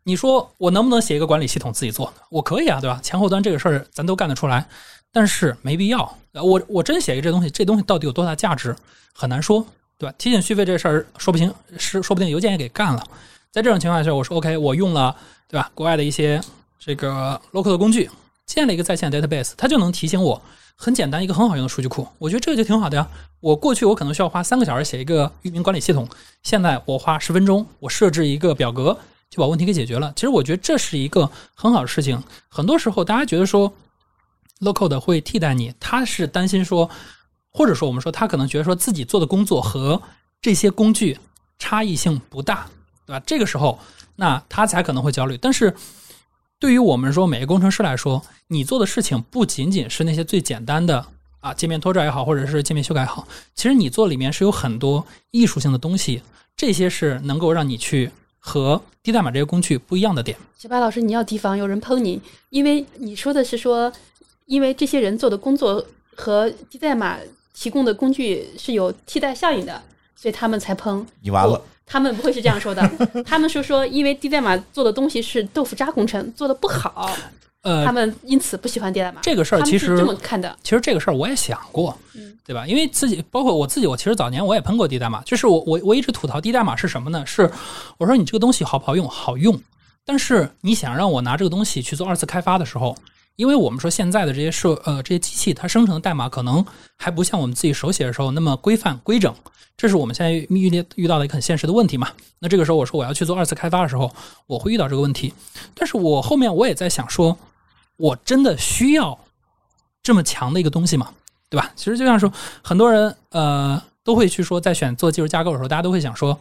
[0.05, 2.13] 你说我能不能写一个管理系统自己做？
[2.31, 3.01] 我可以啊，对吧？
[3.03, 4.67] 前后端这个事儿咱都干得出来，
[5.13, 6.17] 但是没必要。
[6.33, 8.77] 呃我我真写一个这东西，这东西到底有多大价值，
[9.13, 9.67] 很难说，
[9.99, 10.15] 对吧？
[10.19, 13.05] 提醒续费这事儿说不清，是说不定邮件也给干了。
[13.51, 15.17] 在这种情况下，我说 OK，我用了
[15.49, 15.71] 对吧？
[15.75, 16.41] 国外的一些
[16.79, 18.09] 这个 local 的工具，
[18.47, 20.41] 建了一个在线 database，它就能提醒我。
[20.81, 23.09] 很简单，一个很好用的数据库，我觉得这个就挺好的呀。
[23.41, 26.09] 我过去我可能需要花三个小时写一个域名管理系统，
[26.45, 28.97] 现在我花十分钟，我设置一个表格
[29.29, 30.13] 就把问题给解决了。
[30.15, 32.23] 其实我觉得这是一个很好的事情。
[32.49, 33.73] 很多时候大家觉得说
[34.61, 36.89] local 的会替代你，他是担心说，
[37.51, 40.01] 或者说我们说他可能觉得说自己做的工作和
[40.41, 41.19] 这些工具
[41.59, 42.67] 差异性不大，
[43.07, 43.23] 对吧？
[43.27, 43.79] 这个时候
[44.17, 45.37] 那他才可能会焦虑。
[45.37, 45.75] 但是
[46.59, 51.07] 对于我们说每个工程师来说，你做的事情不仅仅是那些最简单的
[51.41, 56.23] 啊界面拖拽也好，或者是界面修改也好，其实你做里面是有很多艺术性的东西，
[56.57, 60.37] 这些是能够让你去和低代码这些工具不一样的点。
[60.57, 63.93] 小白老师，你要提防有人喷你，因为你说的是说，
[64.49, 65.85] 因为这些人做的工作
[66.17, 67.17] 和低代码
[67.55, 69.81] 提供的工具是有替代效应的，
[70.17, 71.07] 所以他们才喷。
[71.21, 72.83] 你完了，他们不会是这样说的，
[73.25, 77.15] 他们是说，因为低代码做的东西是豆腐渣工程，做的不好，
[77.63, 79.21] 呃他，们因此不喜欢低代码。
[79.23, 82.67] 这个事儿其实是这么看的，其实这个事儿我也想过嗯，对吧？
[82.67, 87.27] 因为自己包括我自己，我其实早年我也喷过低代码，就是我我我一直吐槽低代码是什么呢？
[87.27, 87.51] 是
[87.99, 89.07] 我说你这个东西好不好用？
[89.07, 89.61] 好用，
[90.07, 92.97] 但是你想让我拿这个东西去做二次开发的时候，
[93.39, 96.65] 因为我们说现在的这些设呃这些机器它生成的代码可能
[96.97, 99.33] 还不像我们自己手写的时候那么规范规整，
[99.77, 102.09] 这是我们现在遇遇遇到的一个很现实的问题嘛。
[102.41, 104.13] 那这个时候我说我要去做二次开发的时候，
[104.49, 105.33] 我会遇到这个问题，
[105.73, 107.39] 但是我后面我也在想说，
[107.97, 109.17] 我真的需要
[110.03, 111.13] 这么强的一个东西吗？
[111.49, 111.71] 对吧？
[111.77, 116.37] 其实就像说，很多人呃都会去说，在选做技术架构的时候，大家都会想说，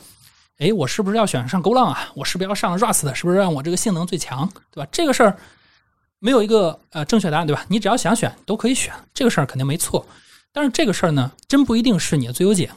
[0.58, 2.10] 哎，我是不是要选上 Go 浪啊？
[2.16, 3.14] 我是不是要上 Rust？
[3.14, 4.50] 是不是让我这个性能最强？
[4.72, 4.90] 对吧？
[4.92, 5.38] 这个事儿
[6.20, 7.66] 没有一个呃正确答案，对吧？
[7.68, 10.06] 你只要想选都可以选，这个事儿肯定没错。
[10.52, 12.72] 但是这个事儿呢，真不一定是你的最优解。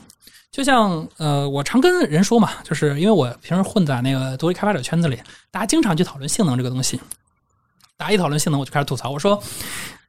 [0.50, 5.18] 就像呃，我常跟人说嘛，就是因为我平时混在那个独立开发者圈子里，
[5.50, 7.00] 大家经常去讨论性能这个东西。
[7.96, 9.40] 大家一讨论性能，我就开始吐槽，我说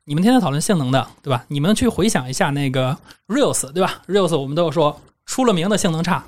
[0.03, 1.45] 你们天天讨论性能的，对吧？
[1.47, 6.25] 你们去回想一下那个 Rails，对吧？Rails 我们都有说出了名的性能差，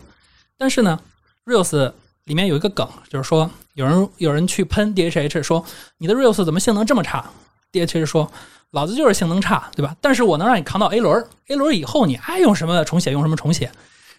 [0.58, 1.00] 但是呢
[1.46, 1.92] ，Rails
[2.26, 5.64] 里面有一个梗，就是说有人有人去喷 DHH 说
[5.98, 7.30] 你的 Rails 怎么性能这么差
[7.72, 8.32] ？DHH 说
[8.72, 9.96] 老子就是性能差，对吧？
[10.00, 13.72] 但是我能让你扛到 A 轮，A 轮以后你爱用什么重写用什么重写。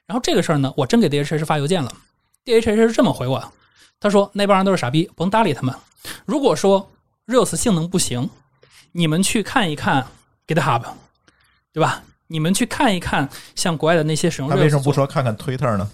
[0.06, 1.90] 然后这个事儿呢，我真给 DHH 发邮件了
[2.44, 3.48] ，DHH 是这么回我的，
[3.98, 5.74] 他说那帮人都是傻逼，甭搭理他们。
[6.26, 6.90] 如果说
[7.26, 8.28] Rails 性能不行，
[8.92, 10.06] 你们去看一看
[10.46, 10.82] GitHub，
[11.72, 12.02] 对吧？
[12.26, 15.90] 你们去看一看，像国外的那些使用他为什么不说看看 Twitter 呢？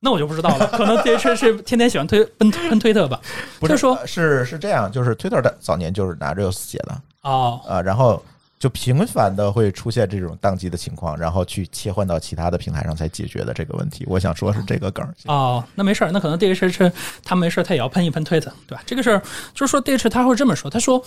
[0.00, 3.20] 那我就不知道了，可能这是是天天喜欢推喷喷推特吧？
[3.58, 8.22] 不就是说呃是是这样，就是 Twitter 的早年就是拿 Rails 写的哦，啊，然后
[8.58, 14.04] 就频繁的会出现这种宕机的情况，然后去切换到其他的平台上才解决的这个问题。
[14.06, 15.14] 我想说是这个梗儿。
[15.26, 16.92] 哦，那没事儿，那可能 D H 是
[17.24, 18.82] 他没事儿，他也要喷一喷推特，对吧？
[18.86, 19.22] 这个事儿
[19.54, 21.02] 就是说，D H 他会这么说，他说，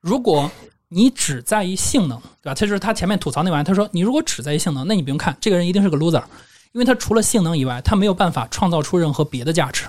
[0.00, 0.50] 如果
[0.88, 2.54] 你只在意性能，对吧？
[2.54, 6.22] 他就是他前面吐槽那玩意儿，他说你如果只在意性能，那你不用看，这个人一定是个 loser，
[6.72, 9.84] 因为它除了性能以外，它没有办法创造出任何别的价值。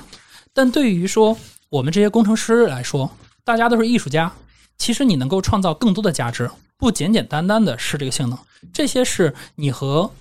[0.54, 1.38] 但对于说
[1.70, 3.10] 我们这些工程师来说，
[3.44, 4.32] 大家都是艺术家，
[4.78, 8.38] 其实你能够创造更多的价值，不简简单单的是这个性能，
[8.74, 10.12] 这些是你和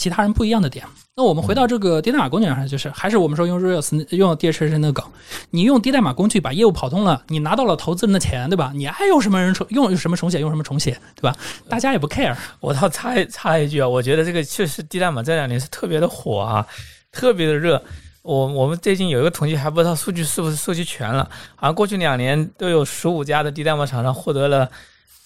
[0.00, 0.82] 其他人不一样的点。
[1.14, 5.04] 那我们回到这个低代码工具上，就是还是我们说用 Rails 用 DHS 那个梗，
[5.50, 8.72] 你用低代码工具把业务跑通了，你拿到了投资人的钱，对吧？
[8.74, 11.36] 你爱用什么人重用什么重写，用什么重写，对吧？
[11.68, 12.34] 大家也不 care。
[12.60, 16.66] 我倒插插一句啊，我觉得这个确实低代码这两年是特别的火啊，
[17.12, 17.82] 特别的热。
[18.22, 24.70] 我我们最近有一个统计，还不知道数据是不是收集全了，好像过去两年都有十五家的低代码厂商获得了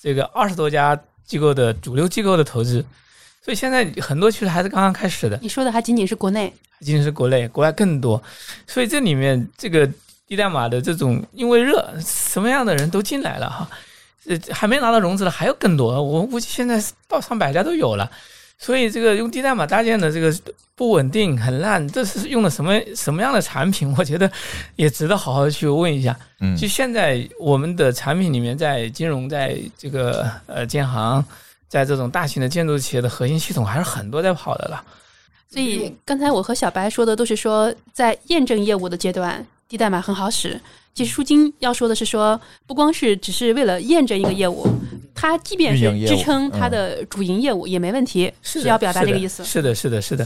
[0.03, 2.85] 这个二十多家机构的主流机构的投资，
[3.44, 5.38] 所以现在很多其实还是刚刚开始的。
[5.42, 8.20] 你说的还仅仅是国内，仅仅是国内，国外更多。
[8.66, 9.87] 所以这里面这个
[10.26, 13.68] 低代码的这种，因为热，什么样的人都进来了哈。
[14.26, 18.11] 呃，还没拿到融资的还有更多，我估计现在到上百家都有了。
[18.57, 20.35] 所以这个用低代码搭建的这个
[20.74, 23.92] 不稳定、很烂，这是用的什么什么样的产品？
[23.98, 24.30] 我觉得
[24.76, 26.18] 也值得好好去问一下。
[26.40, 31.22] 嗯就现在我们的产品里面，在金融，在这个呃建行，
[31.75, 34.81] 在这种大型的建筑企业的核心系统，还是很多在跑的了。
[35.51, 40.61] 所以刚才我和小白说的都是说，在验证业务的阶段，低代码很好使。
[40.95, 44.69] 其实舒金要说的是说，不光是只是为了验证一个业务，
[45.17, 49.43] 它即便是支撑它的主营业务也没问题，是要表达这个意思。
[49.43, 50.25] 是的，是的，是的。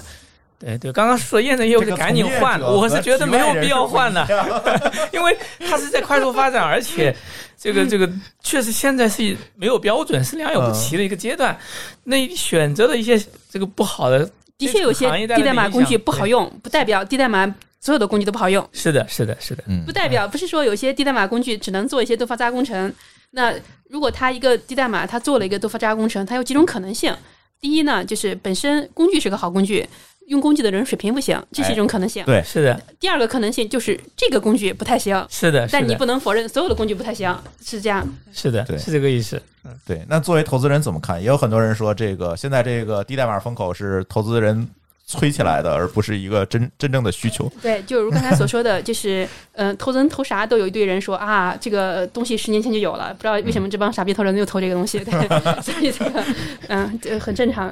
[0.58, 4.26] 对对，刚刚说验证业务就赶紧换，我是觉得没有必要换的，
[5.12, 7.14] 因为它是在快速发展，而且
[7.56, 8.10] 这个这个
[8.42, 11.56] 确实现在是没有标准，是良莠不齐的一个阶段。
[12.04, 13.16] 那选择的一些
[13.50, 17.46] 这个不好的，的确有些低代码工具不好用，不代表低代码
[17.80, 18.68] 所有的工具都不好用。
[18.72, 22.92] 是的，是的，是的，嗯不代表不是说有些低代码工具只能做一些多发渣工程。
[23.30, 23.54] 那
[23.88, 27.14] 如果它一个低代码，它做了一个多发渣工程，它有几种可能性。
[27.60, 29.86] 第一呢，就是本身工具是个好工具，
[30.28, 32.24] 用工具的人水平不行，这是一种可能性。
[32.24, 38.06] 对是的，第二个可能性就是这个工具不太行，是的，是的，但你不能否认所有的工具不太行，是这样。
[38.32, 39.36] 是的，对是这个意思。
[39.64, 41.20] 嗯对，那作为投资人怎么看？
[41.20, 44.66] 也有很多人说，这个现在这个低代码风口是投资人
[45.06, 47.50] 吹起来的，而不是一个真真正的需求。
[47.60, 55.12] 对，就如刚才所说的， 就是嗯、呃投资人投啥都有一堆人说啊，这个东西十年前就有了，不知道为什么这帮傻逼投资人又投这个东西，对，
[55.60, 56.24] 所以这个
[56.68, 57.70] 嗯，这很正常。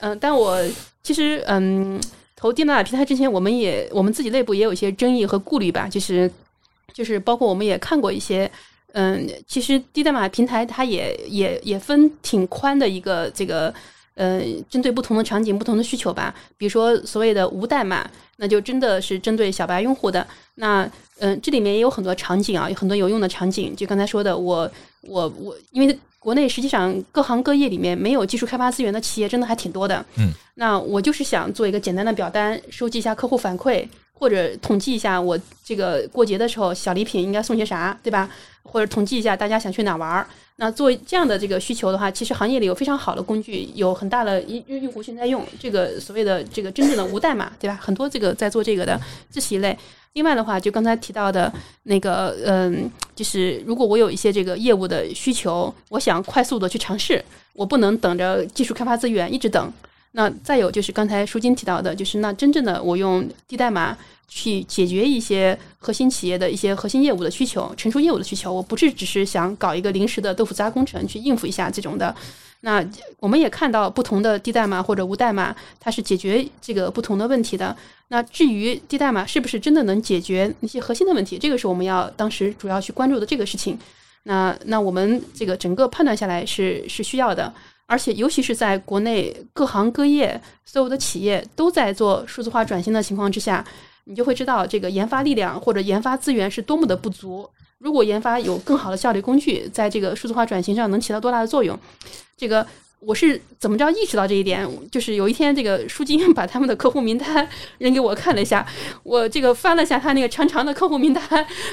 [0.00, 0.56] 嗯、但我
[1.08, 1.98] 其实嗯，
[2.36, 6.30] 投低代码平台之前，我们也我们自己内部也有一些争议和顾虑吧，就是
[6.92, 8.50] 就是包括我们也看过一些。
[8.92, 13.72] 嗯，其实低代码平台它也也也分挺宽的一个这个，
[14.16, 16.34] 呃，针对不同的场景、不同的需求吧。
[16.58, 20.26] 比如说所谓的无代码，那就真的是针对小白用户的。
[20.56, 20.86] 那
[21.20, 23.74] 嗯、这里面也有很多场景啊，有很多有用的场景。
[23.74, 30.04] 就刚才说的，我我我，因为国内实际上各行各业里面没有技术开发资源的企业真的还挺多的。
[30.16, 33.86] 嗯，那我就是想做一个简单的表单，收集一下客户反馈，
[34.18, 38.28] 或者统计一下我这个过节的时候小礼品应该送些啥，对吧？
[38.62, 40.26] 或者统计一下大家想去哪玩儿。
[40.56, 47.78] 那做这样的这个需求的话，其实行业里有非常好的工具，有很大的用用户群在用这个所谓的这个真正的无代码，对吧？
[47.80, 49.00] 很多这个在做这个的，
[49.30, 49.78] 这是一类。
[50.14, 51.52] 另外的话，就刚才提到的
[51.84, 59.72] 那个，嗯，就是如果我有一些这个业务的需求，我想快速的去尝试，我不能等着技术开发资源一直等。
[60.18, 72.12] 那再有就是刚才舒金提到的，就是那真正的我用低代码去解决一些核心企业的一些核心业务的需求、成熟业务的需求，我不是只是想搞一个临时的豆腐渣工程去应付一下这种的。
[72.62, 72.84] 那
[73.20, 77.76] 我们也看到不同的低代码或者无代码，它是解决这个不同的问题的。
[78.08, 83.78] 那至于低代码是不是真的能解决那些核心的问题，这个是我们要当时主要去关注的这个事情。
[84.24, 87.54] 那那我们这个整个判断下来是是需要的，
[87.88, 93.64] 而且尤其是在国内各行各业所有的企业都在做数字化转型的情况之下，
[94.04, 97.48] 你就会知道这个研发力量或者研发资源是多么的不足。
[97.78, 101.78] 如果研发有更好的效率工具，在这个数字化转型上能起到多大的作用，
[102.36, 102.66] 这个
[103.00, 104.68] 我是怎么着意识到这一点？
[104.90, 107.48] 就是有一天，这个舒金 把他们的客户名单
[107.78, 108.66] 扔给我看了一下，
[109.02, 111.24] 我这个翻了下他那个长长的客户名单，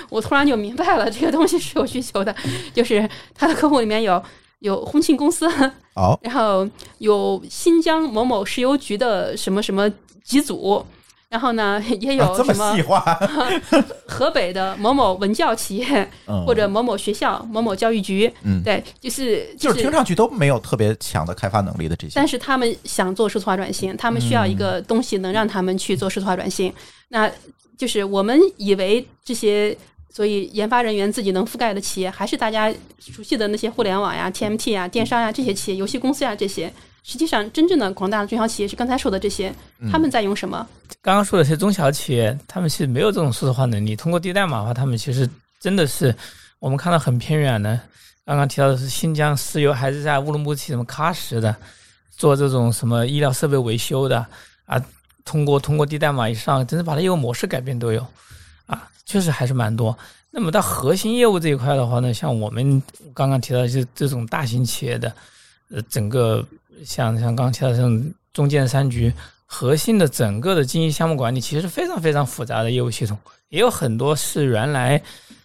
[0.09, 2.33] 我突然就明白了，这个东西是有需求的。
[2.73, 4.23] 就是他的客户里面有
[4.59, 5.47] 有婚庆公司，
[5.95, 6.67] 哦，然后
[6.99, 9.89] 有新疆某某石油局的什么什么
[10.23, 10.83] 几组，
[11.29, 12.99] 然后呢也有这么有什么细化，
[14.07, 16.45] 河北的某某文教企业，嗯。
[16.45, 22.13] 或者某某学校、某某教育局，嗯，对，就是就是听上去都没有特别强的开发能力的这些。
[22.15, 26.71] 但，是他们想做数字化转型，他们需要一个东西能让他们去做数字化转型。
[27.09, 27.29] 那
[27.77, 29.75] 就是我们以为这些
[30.15, 36.71] 所以研发人员自己能覆盖的企业，还是大家熟悉的那些互联网呀、TMT 呀、电商呀这些企业、游戏公司呀这些。
[37.03, 39.53] 实际上，真正的广大的中小企业是刚才说的这些，
[39.91, 40.65] 他们在用什么？
[41.01, 43.93] 刚刚说的这些中小企业，他们其实没有这种数字化能力。
[43.93, 46.15] 通过低代码的话，他们其实真的是
[46.59, 47.77] 我们看到很偏远的。
[48.23, 51.53] 刚刚提到的是新疆石油，还是在乌鲁木齐什么喀什的，
[52.15, 54.25] 做这种什么医疗设备维修的
[54.65, 54.81] 啊，
[55.25, 58.07] 通过通过低代码以上，真是把它业务模式改变都有啊，
[59.05, 59.97] 确实还是蛮多。
[60.31, 62.81] 那么到核心业务这一块的话呢，像我们
[63.13, 65.13] 刚刚提到的是这种大型企业的，
[65.69, 66.45] 呃，整个
[66.83, 69.13] 像像刚刚提到的这种中建三局，
[69.45, 75.01] 核心的整个的经营项目管理其实是非常非常复杂的业务系统，也有很多是原来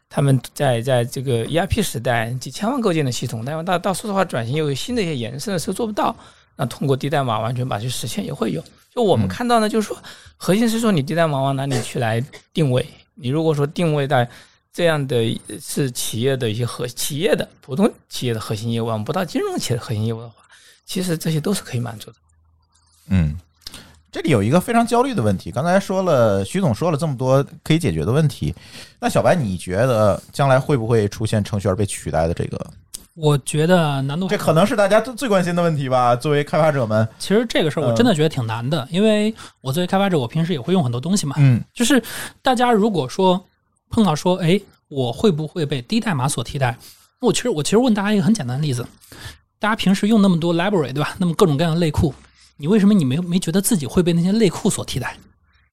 [0.09, 6.16] 他们在在这个 ERP 时代几千万构建的系统，但是到到数字化转型又有新的一些延伸的时候做不到，
[6.57, 8.61] 那通过低代码完全把它去实现也会有。
[8.92, 9.96] 就我们嗯看到呢，就是说
[10.37, 12.20] 核心是说你低代码往哪里去来
[12.53, 14.29] 定位，你如果说定位在
[14.73, 20.37] 这样的是企业的一些核企业的普通企业的核心业务，不到金融企业的核心业务的话，
[20.87, 22.16] 其实这些都是可以满足的。
[23.09, 23.37] 嗯，
[24.12, 25.51] 这里有一个非常焦虑的问题。
[25.51, 28.55] 刚才说了，徐总说了这么多可以解决的问题，
[29.01, 32.70] 那小白，你觉得将来会不会出现程序员被取代的这个？
[33.14, 36.14] 我觉得难度这可能是大家最最关心的问题吧？
[36.16, 41.35] 作为开发者们，其实这个事儿我真的觉得挺难的，因为我作为开发者，我平时也会用很多东西嘛。
[41.38, 42.03] 嗯就是
[42.40, 43.44] 大家如果说
[43.90, 46.79] 碰到说，哎，我会不会被低代码所替代？
[47.20, 48.87] 那我其实我其实问大家一个很简单的例子，
[49.59, 51.14] 大家平时用那么多 library 对吧？
[51.18, 52.14] 那么各种各样的类库，
[52.57, 55.16] 你为什么你没没觉得自己会被那些类库所替代？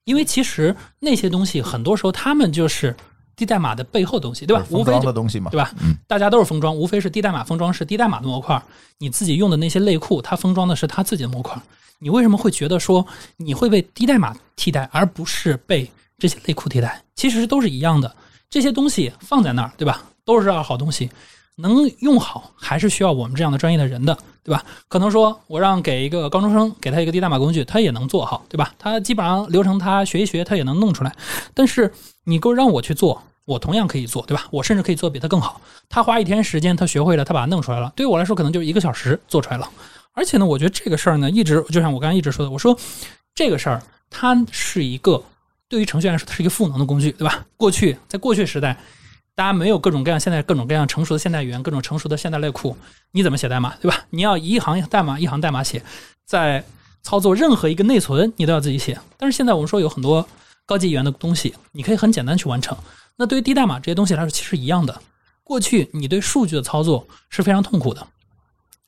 [0.03, 2.95] 因为其实那些东西很多时候他们就是
[3.37, 4.65] 低代码的背后东西，对吧？
[4.69, 5.71] 无非的东西嘛，对吧？
[5.79, 8.61] 嗯，大家都是封装，无非是低代码封装是低代码的模块，
[8.97, 11.55] 你自己用的那些类库，它封装的是它自己的模块。
[11.99, 13.05] 你为什么会觉得说
[13.37, 17.01] 你会被低代码替代，而不是被这些类库替代？
[17.15, 18.13] 其实都是一样的，
[18.49, 20.03] 这些东西放在那儿，对吧？
[20.25, 21.09] 都是好东西，
[21.59, 24.63] 能用好还是需要我们这样的专业的人的，对吧？
[24.87, 28.73] 可能说我让给一个高中生给他一个低代码工具，他也能做好，对吧？
[28.77, 31.15] 他基本上流程他学一学，他也能弄出来。
[31.53, 31.91] 但是
[32.23, 34.45] 你给我让我去做，我同样可以做，对吧？
[34.51, 35.59] 我甚至可以做比他更好。
[35.89, 37.91] 他花一天时间，他学会了，他把它弄出来了。
[37.95, 39.67] 对于我来说，可能就一个小时做出来了。
[40.13, 42.77] 而且呢，我觉得这个事儿呢，一直就像我刚才一直说的，我说
[43.33, 45.23] 这个事儿它是一个
[45.67, 47.45] 对于程序员来说，它是一个赋能的工具，对吧？
[47.55, 48.77] 过去在过去时代，
[49.37, 52.75] 大家没有各种各样现在各种各样成熟的现代语言，各种成熟的现代类库，
[53.11, 54.03] 你怎么写代码，对吧？
[54.09, 55.83] 你要一行代码一行代码写，
[56.25, 56.65] 在
[57.03, 58.99] 操作任何一个内存，你都要自己写。
[59.15, 60.27] 但是现在我们说有很多
[60.65, 62.75] 高级语言的东西，你可以很简单去完成。
[63.15, 64.99] 那对于低代码这些东西来说，其实一样的。
[65.43, 68.07] 过去你对数据的操作是非常痛苦的，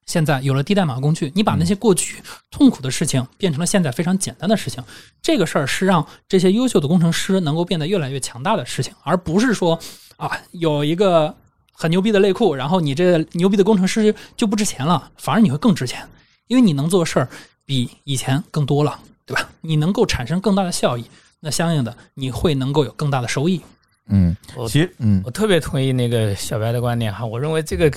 [0.09, 2.19] 现在有了低代码工具，你把那些过去
[2.49, 4.83] 痛苦的事情变成了现在非常简单的事情。
[5.21, 9.79] 这个事儿是让这些优秀的工程师能够变得越来越强大的事情，而不是说
[10.17, 11.35] 啊有一个
[11.71, 16.09] 很牛逼的内库，然后你这牛逼的工程师就不值钱了，反而你会更值钱，
[16.47, 17.29] 因为你能做的事儿
[17.63, 19.47] 比以前更多了，对吧？
[19.61, 21.05] 你能够产生更大的效益，
[21.39, 23.61] 那相应的你会能够有更大的收益。
[24.09, 27.89] 嗯，我其实嗯我特别同意那个小白的观点哈，我认为这个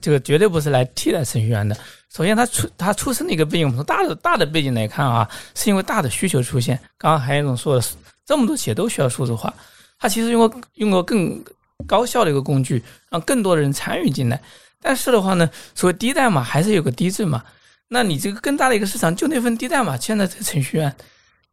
[0.00, 1.76] 这个绝对不是来替代程序员的。
[2.14, 6.78] 首先，他出他出生的一个背景，我们从大的大的背景来看啊，是因为大的需求出现。
[6.96, 7.86] 刚刚韩总说的，
[8.24, 9.52] 这么多企业都需要数字化，
[9.98, 11.42] 他其实用过用过更
[11.86, 14.40] 高效的一个工具，让更多的人参与进来。
[14.80, 17.42] 但是的话呢，所谓低代码还是有个低质嘛。
[17.88, 20.94] 那你这个更大的一个市场，就那份低代码，现在这个程序员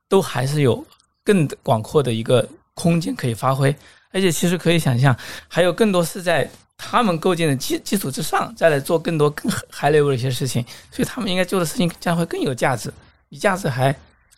[0.08, 0.86] 都还是有
[1.24, 3.76] 更广阔的一个空间可以发挥。
[4.14, 5.14] 而且其实可以想象，
[5.48, 12.94] 还有更多是在他们构建的基基础之上，再来做更多更 high level 的一些事情，所以他们应该做的事情将会更有价值，
[13.28, 13.94] 比价值还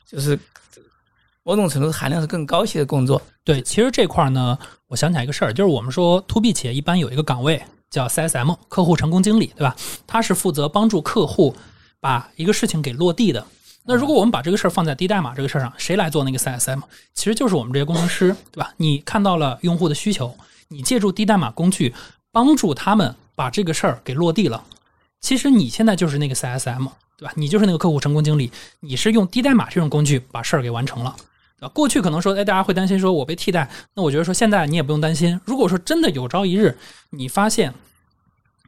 [0.08, 0.40] 就是
[1.44, 3.22] 某种程度含量是更高一些的工作。
[3.44, 4.58] 对，其实这块儿呢，
[4.88, 9.76] 我想起来一个事儿，就是我们说 to B 企业一般有一个岗位叫 CSM，客户成功经理，对吧？
[10.08, 11.56] 他是负责帮助客户
[12.00, 13.46] 把一个事情给落地的。
[13.88, 16.82] 那如果我们把这个事儿放在低代码这个事儿上，谁来做那个 CSM？
[17.14, 18.74] 其实就是我们这些工程师，对吧？
[18.78, 20.36] 你看到了用户的需求，
[20.70, 21.94] 你借助低代码工具
[22.32, 24.64] 帮助他们把这个事儿给落地了。
[25.22, 27.34] 其实你现在就是那个 CSM，对吧？
[27.36, 31.16] 你就是那个客户成功经理，你是用低代码这种工具把事儿给完成了。
[31.60, 35.40] 啊，过去可能说，哎，大家会担心说我被替代，那我觉得说现在你也不用担心。
[35.46, 36.78] 如果说真的有朝一日
[37.12, 37.74] 你发现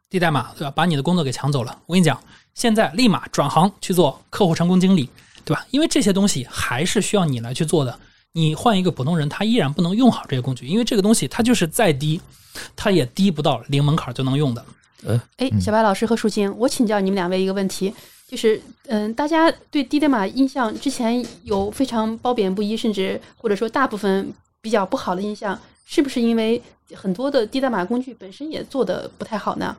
[0.10, 0.72] 低代码，对吧？
[0.72, 1.80] 把你的工作给抢走了。
[1.86, 2.18] 我跟你讲，
[2.58, 5.08] 现在立马转行去做客户成功经理，
[5.46, 5.64] 对吧？
[5.70, 8.00] 因为这些东西还是需要你来去做的。
[8.32, 12.20] 你换一个普通人，他依然不能用好这些工具，因为这个东西它就是再低，
[12.76, 14.66] 它也低不到零门槛就能用的。
[15.06, 17.94] 呃哎，小白老师和舒静，我请教你们两位一个问题，
[18.28, 26.60] 就是嗯，大家对低代码印象之前有非常褒贬不一，甚至或者说大部分比较不好的印象，是不是因为
[26.96, 29.78] 很多的低代码工具本身也做的不太好呢？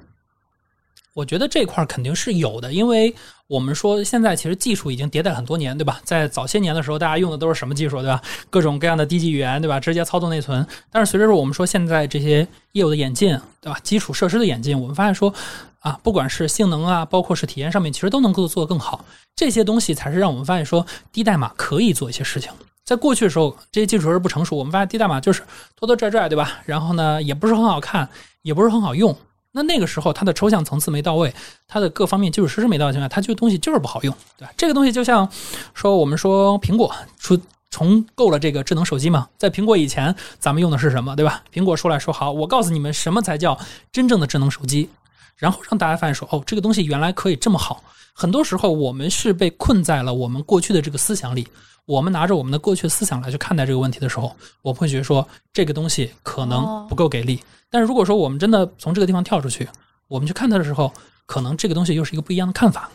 [1.19, 3.13] 我觉得这块肯定是有的，因为
[3.49, 6.01] 我们说现在其实技术已经迭代很多年，对吧？
[6.05, 8.23] 在早些年的时候，大家用的都是什么技术，对吧？
[8.49, 9.81] 各种各样的低级语言，对吧？
[9.81, 10.65] 直接操作内存。
[10.93, 13.77] 但是随着我们说现在这些业务的演进，对吧？
[13.83, 15.35] 基础设施的演进，我们发现说
[15.81, 19.05] 啊，不管是性能啊，包括是体验上面，其实都能够做得更好。
[19.35, 22.53] 这些东西才是让我们发现说低代码可以做一些事情。
[22.85, 25.43] 在过去的时候，这些技术是不成熟，我们发现低代码就是
[25.75, 26.61] 拖拖拽拽，对吧？
[26.65, 28.09] 然后呢，也不是很好看，
[28.43, 29.17] 也不是很好用。
[29.53, 31.35] 那那个时候，它的抽象层次没到位，
[31.67, 34.53] 它的各方面基础设施没到位情况下，它这个东西就是不好用，对吧？
[34.57, 35.29] 这个东西就像
[35.75, 37.39] 说，我们说苹果出
[37.71, 41.43] 重构了这个智能手机嘛，在苹果以前，咱们用的是什么，对吧？
[41.53, 43.59] 苹果出来说好，我告诉你们什么才叫
[43.91, 44.89] 真正的智能手机，
[45.37, 47.83] 然后让大家发现说，哦，这个东西原来可以这么好。
[48.15, 51.47] 很多时候，我们是被困在了我们过去的这个思想里，
[51.89, 57.43] 我们拿着我们的过去思想来去看待这个问题的时候，我们会觉得说，这个东西可能不够给力。
[57.71, 59.67] 但是如果说我们真的从这个地方跳出去，
[60.07, 60.93] 我们去看它的时候，
[61.25, 62.91] 可能这个东西又是一个不一样的看法。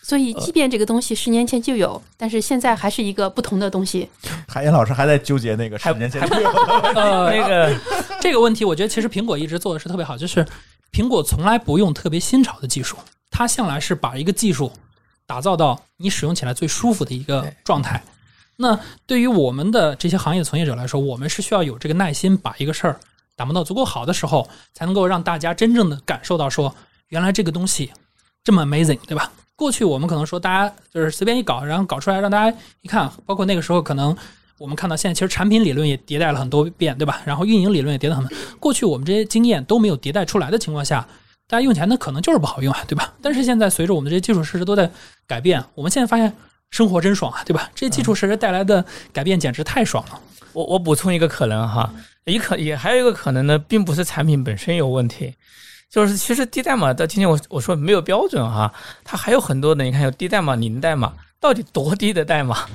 [0.00, 4.08] 所以，即便这个东西十年前就有，但是现在还是一个不同的东西。
[4.48, 6.48] 海燕老师还在纠结那个十年前就有
[6.96, 7.78] 呃，那个
[8.18, 10.42] 这个问题，我觉得其实苹果一直做的是特别好，就是
[10.90, 12.96] 苹果从来不用特别新潮的技术，
[13.30, 14.72] 它向来是把一个技术
[15.26, 18.02] 打造到你使用起来最舒服的一个状态。
[18.60, 22.98] 那对于我们的这些行业从业者来说，我们是需要有这个耐心，把一个事儿
[23.36, 26.74] 打磨到足够好的时候，才能够让大家真正的感受到说，
[27.10, 27.92] 原来这个东西
[28.42, 29.30] 这么 amazing，对吧？
[29.54, 34.16] 过去我们可能说大家就是随便一搞，然后搞出来让大家一看，包括那个时候可能
[34.58, 37.22] 我们看到现在其实产品理论也迭代了很多遍，对吧？
[37.24, 38.36] 然后运营理论也迭代很多。
[38.58, 41.06] 过去我们这些经验都没有迭代出来的情况下，
[41.46, 43.14] 大家用起来那可能就是不好用啊，对吧？
[43.22, 44.90] 但是现在随着我们的这些基础设施都在
[45.28, 46.32] 改变，我们现在发现
[46.70, 47.70] 生活真爽啊，对吧？
[47.74, 50.20] 这些基础设施带来的改变简直太爽了。
[50.52, 51.92] 我我补充一个可能哈，
[52.24, 55.34] 也可也还有一个可能呢，并不是产品本身有问题，
[55.90, 58.72] 就是其实低代码到今天我我说没有标准哈，
[59.04, 62.66] 它还有很多的，你看有低代码、零代码，到底多低的代码？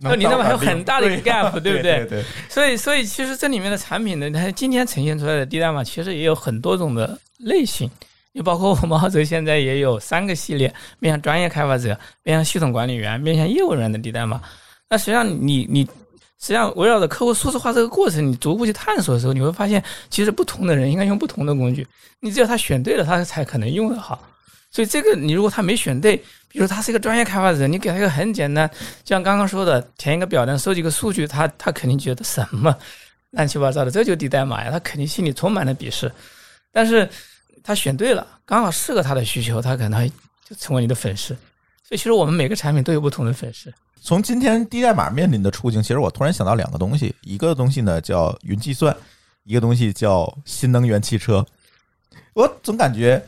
[0.00, 2.04] 那零代码还有很大的一个 gap， 对不对？
[2.04, 7.90] 对对，所以所以其实这里面的产品呢，它今天呈现出来的低代码其实也有很多种的类型，
[8.34, 14.40] 就包括我们澳洲现在也有三个系列，面向专业开发者、面向系统管理员、面向业务人员的低代码。
[14.88, 15.88] 那实际上你你。
[16.40, 21.84] 实际上，围绕着客户数字化这个过程，你逐步去探索的时候，你会发现，其实不同的人应该用不同的工具。
[22.20, 24.22] 你只有他选对了，他才可能用得好。
[24.70, 26.16] 所以，这个你如果他没选对，
[26.48, 28.70] 比如他是一个专业开发者，你给他一个很简单，
[29.02, 32.72] 就像刚刚说的，填一个表单，收集个数据，他他肯定觉得什么
[33.32, 36.08] 乱七八糟的，这就低代码呀，他肯定心里充满了鄙视。
[36.70, 37.08] 但是
[37.68, 40.10] 他选对了，刚好适合他的需求，他可能
[40.42, 41.36] 就成为你的粉丝。
[41.84, 43.70] 所以，其实我们每个产品都有不同的粉丝。
[44.00, 48.96] 从今天低代码面临的处境，其实我突然想到两个东西，一个东西呢叫云计算，
[49.44, 51.44] 一个东西叫新能源汽车。
[52.32, 53.22] 我总感觉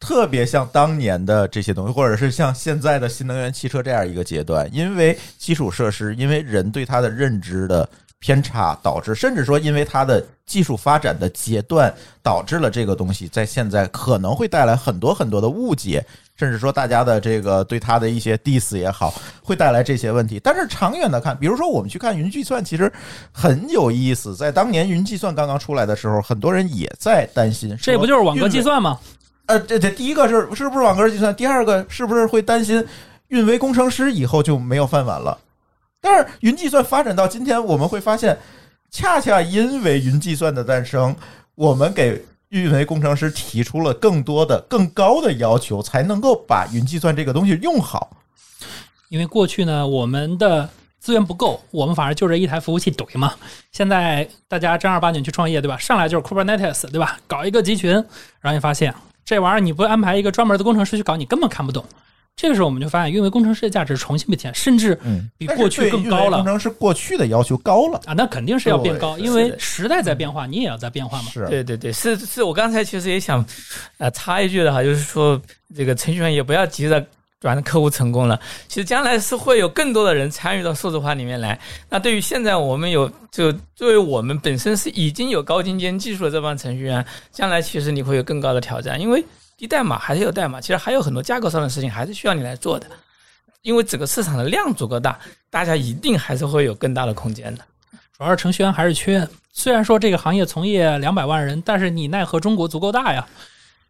[0.00, 7.86] 特别像当年的这些东西，或者是像现在的新能源汽车这样一个阶段，因为基础设施，因为人对它的认知的
[8.24, 16.02] 偏差，导致甚至说因为它的技术发展的阶段，导致了这个东西在现在可能会带来很多很多的误解。
[16.34, 19.12] 甚至说大家的这个对它的一些 diss 也好，
[19.42, 20.40] 会带来这些问题。
[20.42, 22.90] 但是长远的看，比如说我们去看云计算，其实
[23.30, 24.34] 很有意思。
[24.34, 28.98] 在当年云计算刚刚出来的时候，很多人也在担心，这不就是网格计算吗？
[29.44, 31.32] 呃，这这第一个是是不是网格计算？
[31.36, 32.82] 第二个是不是会担心
[33.28, 35.38] 运维工程师以后就没有饭碗了？
[36.04, 38.36] 但是云计算发展到今天，我们会发现，
[38.90, 41.16] 恰恰因为云计算的诞生，
[41.54, 48.14] 我们给运维工程师提出了更多的、更高的要求，才能够把云计算这个东西用好。
[49.08, 50.68] 因为过去呢，我们的
[51.00, 53.32] 资源不够，我们反而就这一台服务器怼嘛。
[53.72, 55.78] 现在大家正儿八经去创业，对吧？
[55.78, 57.18] 上来就是 Kubernetes，对吧？
[57.26, 57.92] 搞一个集群，
[58.40, 58.94] 然后你发现
[59.24, 61.82] 这玩意儿你不安排一个专门的工程师去搞，你根本看不懂。
[62.36, 64.98] 这个时候我们就发现，运维工程师的价值重新被体现，甚至
[65.38, 66.38] 比过去更高了。
[66.38, 68.00] 工程师过去的要求高了。
[68.06, 71.30] 啊，那肯定是要变高，因为时代在变化，你也要在变化嘛。
[71.30, 71.46] 是。
[71.46, 73.44] 对对对，是是我刚才其实也想，
[73.98, 75.40] 呃，插一句的哈，就是说
[75.76, 77.06] 这个程序员也不要急着
[77.38, 81.56] 转客户成功了，其实将来是会有更多的人参与到数字化里面来。
[81.88, 89.24] 那对于现在我们有就作为我们本身是已经有高精尖技术的这帮程序员，将来其实你会有更高的挑战，因为
[89.56, 92.86] 低代码还是有代码，其实还有很多架构上的事情还是需要你来做的，
[93.62, 95.18] 因为整个市场的量足够大，
[95.50, 97.64] 大家一定还是会有更大的空间的。
[98.16, 99.26] 主要是程序员还是缺。
[99.52, 103.26] 虽然说这个行业从业两百万人，但是你奈何中国足够大呀？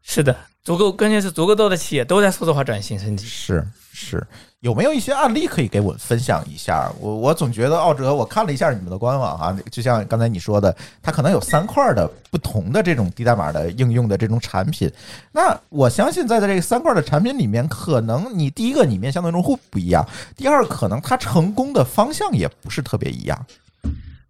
[0.06, 3.26] 是的，足够，关键是足够多的企业都在数字化转型升级。
[3.26, 4.24] 是是，
[4.60, 6.92] 有没有一些案例可以给我分享一下？
[7.00, 14.92] 我我总觉得奥哲，我看了一下你们的官网啊，就像刚才你说的，它可能有三块的不同的这种低代码的应用的这种产品。
[15.32, 23.46] 那我相信在这个三块的产品里面，可能你第一个你面向的用户不一样，第二可能它成功的方向也不是特别一样。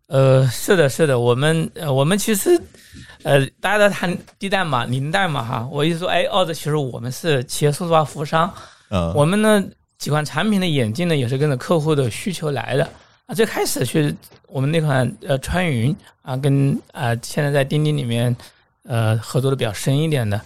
[0.07, 2.61] 呃，是的，是的，我们呃，我们其实
[3.23, 8.53] 呃，大家在谈低代码、零代码哈，我意思说，哎，奥哲其实我们是企业数字化服务商，
[8.91, 9.65] 嗯，我们呢
[9.97, 12.87] 几款产品的演进呢，也是跟着客户的需求来的
[13.25, 13.35] 啊。
[13.35, 14.15] 最开始去
[14.47, 18.37] 我们那款呃川云啊，跟啊现在在钉钉里面
[18.83, 20.39] 呃合作的比较深一点的，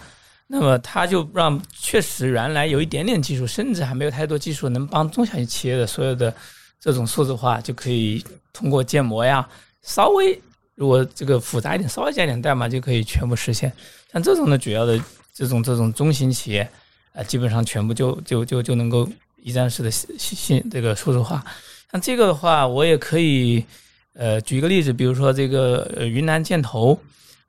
[0.47, 6.33] 那么它就让确实原来有一点点技术，甚至还没有太多技术能帮中小型企业的所有的
[6.79, 8.23] 这种数字化就可以
[8.53, 9.47] 通过建模呀，
[9.81, 10.41] 稍微
[10.75, 13.71] 如果这个复杂一点，稍微加点代码就可以全部实现。
[14.11, 14.99] 像这种的主要的
[15.33, 16.69] 这种这种中型企业
[17.13, 19.09] 啊、基本上全部就就就就能够
[19.41, 21.43] 一站式的信信这个数字化。
[21.91, 23.65] 像这个的话，我也可以
[24.13, 26.97] 呃举一个例子，比如说这个呃云南建投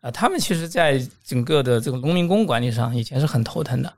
[0.00, 3.92] 啊、他们其实在整个的这个农民工管理上以前是很头疼的，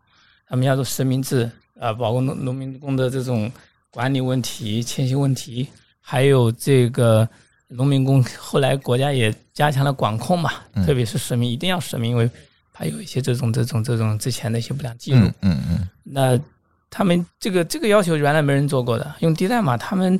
[0.48, 3.50] 他们要做实名制啊、包括农农民工的这种
[3.93, 5.68] 管理问题、迁徙问题，
[6.01, 7.28] 还有这个
[7.68, 12.28] 农民工后来国家也加强了管控嘛，嗯特别是实名一定要实名，因为
[12.72, 15.26] 怕有一些这种这种这种之前的一些不良记录。
[15.26, 16.40] 嗯嗯嗯那
[16.88, 20.18] 他们这个这个要求原来没人做过的，用低代码，他们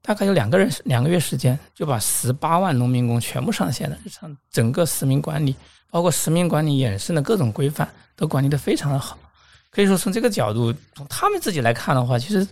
[0.00, 5.54] 大概有两个人两个月时间就把十八万农民工全部上线了，上整个实名管理，
[5.90, 7.86] 包括实名管理衍生的各种规范
[8.16, 9.18] 都管理的非常的好。
[9.74, 12.46] 可以说从这个角度，从他们自己来看的话，其实，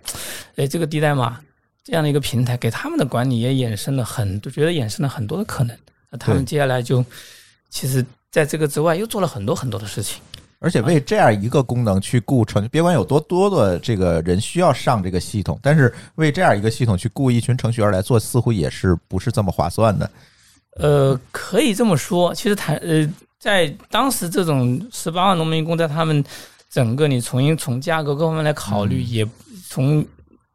[0.56, 1.38] 哎，这个低代码
[1.84, 5.76] 这样的一个平台给他们的管理也衍生了很多，觉得衍生了很多的可能。
[6.10, 7.04] 那他们接下来就，
[7.68, 10.20] 其实在这个之外又做了很多很多的事情。
[10.62, 20.10] 而且为这样一个功能去雇程，别管有多多的这个人需要上这个系统，但是为这样一个系统去雇一群程序员来做，似乎也是不是这么划算的。
[20.76, 22.34] 呃，可以这么说。
[22.34, 23.08] 其实谈呃，
[23.38, 26.22] 在当时这种十八万农民工，在他们
[26.70, 29.28] 整个你重新从价格各方面来考虑，也
[29.66, 30.06] 从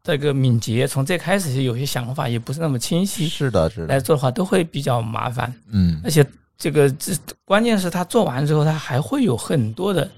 [0.02, 5.52] 这个敏捷，从最开始有些想法也不是那么清晰，是的，是的，来做的话都会比较麻烦。
[5.70, 6.24] 嗯而且
[6.56, 7.12] 这个这
[7.44, 10.10] 关键是他做完之后，他还会有很多的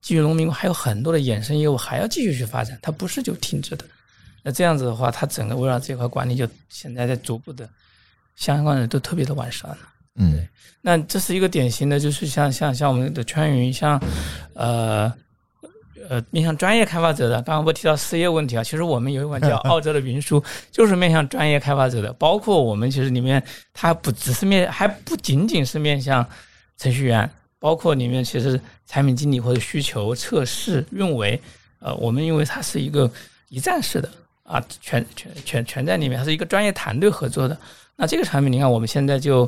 [0.00, 3.84] 基于农民工，还有很多的衍生业务还要继续去发展，它不是就停止的。
[4.42, 7.68] 那这样子的话，它整个围绕这块管理就现在在逐步的
[8.36, 9.78] 相关的都特别的完善了。
[10.16, 10.48] 嗯
[10.80, 14.02] 那这是一个典型的，就是像像像我们的川云，像
[14.54, 15.12] 呃
[16.08, 23.42] 呃面向专业开发者的，刚刚不提到失业问题啊，其实我们有一款叫 澳洲的云书，就是面向专业开发者的，包括我们其实里面
[23.72, 26.26] 它不只是面，还不仅仅是面向
[26.78, 27.28] 程序员，
[27.58, 31.40] 包括里面其实产品经理或者需求测试运维，
[31.80, 33.10] 呃，我们因为它是一个
[33.48, 34.08] 一站式的
[34.42, 37.56] 啊，全全全全在里面，它是一个专业团队合作的。
[37.94, 39.44] 那这个产品，你看我们现在就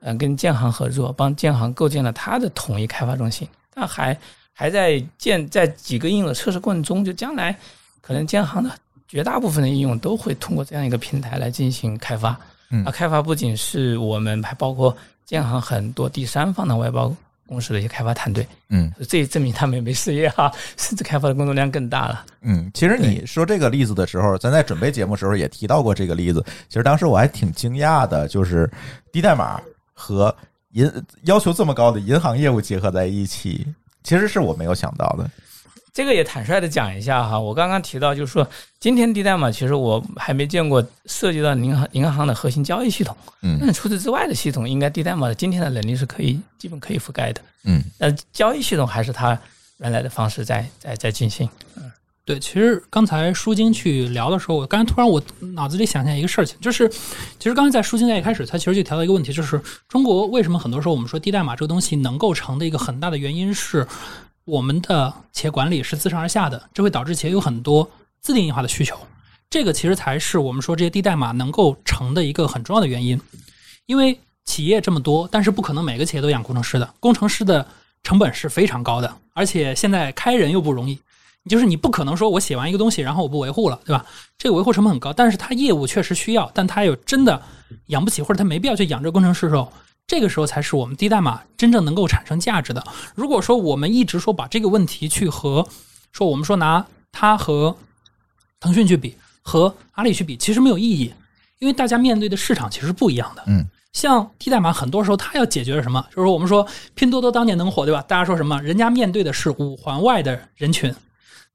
[0.00, 4.16] 嗯、呃跟建行合作，帮建行构建了它的统一开发中心，但还
[4.58, 7.56] 还在建在几个应用的测试过程中，就将来
[8.00, 8.68] 可能建行的
[9.06, 12.36] 绝大部分的应用都会通过这样一个平台来进行开发。
[12.70, 14.94] 嗯啊，开发不仅是我们，还包括
[15.24, 17.14] 建行很多第三方的外包
[17.46, 22.26] 公司的一些开发团队，嗯这也证明他们也没失业哈， 甚至开发的工作量更大了。
[22.40, 22.68] 嗯。
[22.74, 26.44] 其实你说这个例子的时候，咱在准备节目的时候也提到过这个例子。
[26.68, 28.68] 其实当时我还挺惊讶的，就是
[29.12, 29.60] 低代码
[29.94, 30.34] 和
[30.72, 30.92] 银
[31.22, 33.64] 要求这么高的银行业务结合在一起，
[34.08, 35.30] 其实是我没有想到的。
[35.92, 38.48] 这个也坦率的讲一下哈，我刚刚提到就是说，
[38.80, 47.42] 今天低代码其实我还没见过涉及到银行银行的核心交易系统，嗯那除此之外的系统，应该低代码的今天的能力是可以基本可以覆盖的。
[47.64, 49.38] 嗯那交易系统还是它
[49.78, 51.46] 原来的方式在在在进行。
[52.28, 55.18] 对，其实刚才舒晶去聊的时候，我刚才突然我
[55.54, 59.58] 脑子里想起来一个事情，就是其实刚才在舒晶在一开始，他其实就提到一个问题，就是
[59.88, 63.88] 中国为什么很多时候我们说低代码这个东西能够成的一个很大的原因是
[64.44, 68.94] 我们的企业管理是自上而下的，这会导致企业有很多自定义化的需求，
[69.48, 73.18] 这个其实才是我们说这些低代码能够成的一个很重要的原因，
[73.86, 77.66] 因为企业这么多，但是不可能每个企业都养工程师的，工程师的
[78.02, 80.98] 成本是非常高的，而且现在开人又不容易。
[81.48, 84.04] 就是你不可能说我写完一个东西，然后我不维护了，对吧？
[84.36, 87.40] 这个维护成本很高，但是它业务确实需要，但它有真的
[87.86, 89.72] 养不起，或者它没必要去养这个工程师的时候，
[90.06, 92.86] 这个时候才是我们低代码真正能够产生价值的。
[93.14, 95.66] 如果说我们一直说把这个问题去和
[96.12, 97.74] 说我们说拿它和
[98.60, 101.12] 腾讯去比，和阿里去比，其实没有意义，
[101.60, 103.42] 因为大家面对的市场其实不一样的。
[103.46, 106.04] 嗯，像低代码，很多时候它要解决的什么？
[106.14, 108.02] 就是我们说拼多多当年能火，对吧？
[108.02, 108.60] 大家说什么？
[108.62, 110.94] 人家面对的是五环外的人群。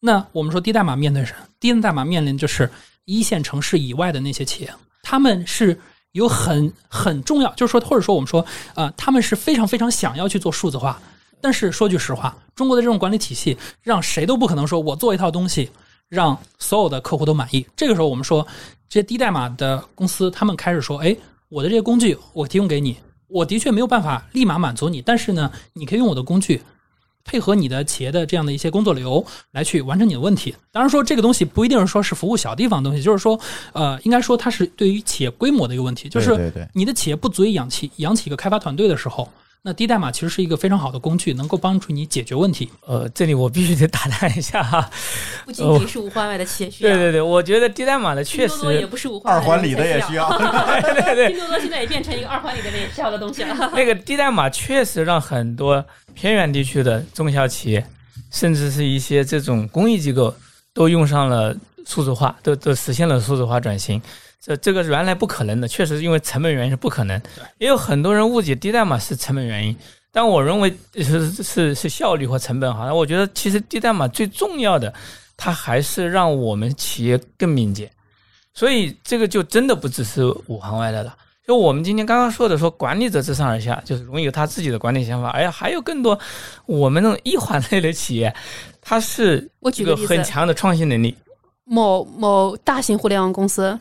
[0.05, 1.47] 那我们说低代码面对什么？
[1.61, 2.69] 低代码面临就是
[3.05, 5.79] 一线城市以外的那些企业，他们是
[6.11, 8.45] 有很很重要，就是说，或者说我们说，
[8.75, 11.01] 呃，他们是非常非常想要去做数字化。
[11.39, 15.69] 但是说句实话，中国的这种管理体系，让谁都不可能说我做一套东西。
[16.09, 17.65] 让所有的客户都满意。
[17.75, 18.45] 这个时候，我们说
[18.87, 21.15] 这些低代码的公司，他们开始说：“哎，
[21.49, 22.95] 我的这些工具我提供给你，
[23.27, 26.61] 我的确没有办法立马满足你，但是呢，你可以用我的工具，
[27.25, 30.55] 配合你的企业的这样的一些工作流来去完成你的问题。
[30.71, 33.39] 当然说这个东西不一定是说是服务小地方的东西，就是说，
[33.73, 39.27] 呃，应该说它是对于企业规模的一个问题，就是你的企业不足以养起养起一个开发团队的时候。”
[39.65, 42.69] 那低代码其实是一个非常好的工具，能够帮助你解决问题。
[42.85, 44.89] 呃，这里我必须得打探一下哈，
[45.45, 53.71] 不仅仅是五环外的企业需要，对对对，我觉得低代码的确实也不是五环二环里的也需要， 对对对，拼多多现在也变成一个二环里的也需要的东西了。
[53.73, 55.81] 那个低代码确实让很多
[56.13, 57.87] 偏远地区的中小企业，
[58.31, 60.35] 甚至是一些这种公益机构，
[60.73, 61.55] 都用上了
[61.85, 64.01] 数字化，都都实现了数字化转型。
[64.45, 67.21] 这这个原来不可能的，确实因为成本原因是不可能。
[67.59, 69.73] 也有很多人误解低代码是成本原因，
[70.11, 72.93] 但我认为是是是效率或成本哈。
[72.93, 74.93] 我觉得其实低代码最重要的，
[75.37, 77.89] 它还是让我们企业更敏捷。
[78.53, 81.15] 所以这个就真的不只是五环外的了。
[81.47, 85.29] 就我们今天刚刚说的，说管理者自上而下，就是容易有他自己的管理想法。
[85.29, 86.19] 哎呀，还有更多
[86.65, 88.35] 我们那种一环类的企业，
[88.81, 91.15] 它是一个很强的创新能力。
[91.63, 93.79] 某某大型互联网公司。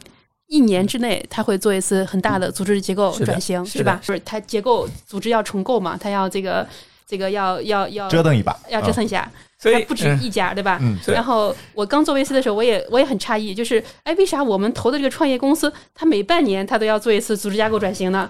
[0.52, 3.98] 一年之内，他会做一次很大的组织结构转型，是吧？
[4.04, 5.96] 不是，他结构组织要重构嘛？
[5.96, 6.68] 他要这个
[7.06, 9.26] 这个要要要折腾一把，要折腾一下。
[9.58, 10.78] 所以不止一家，对吧？
[10.82, 10.98] 嗯。
[11.06, 18.28] 然后我刚做 VC 的时候，我也我也很诧异，就是哎，为啥我们投的这个创业公司，他每半年他都要做一次组织架构转型呢？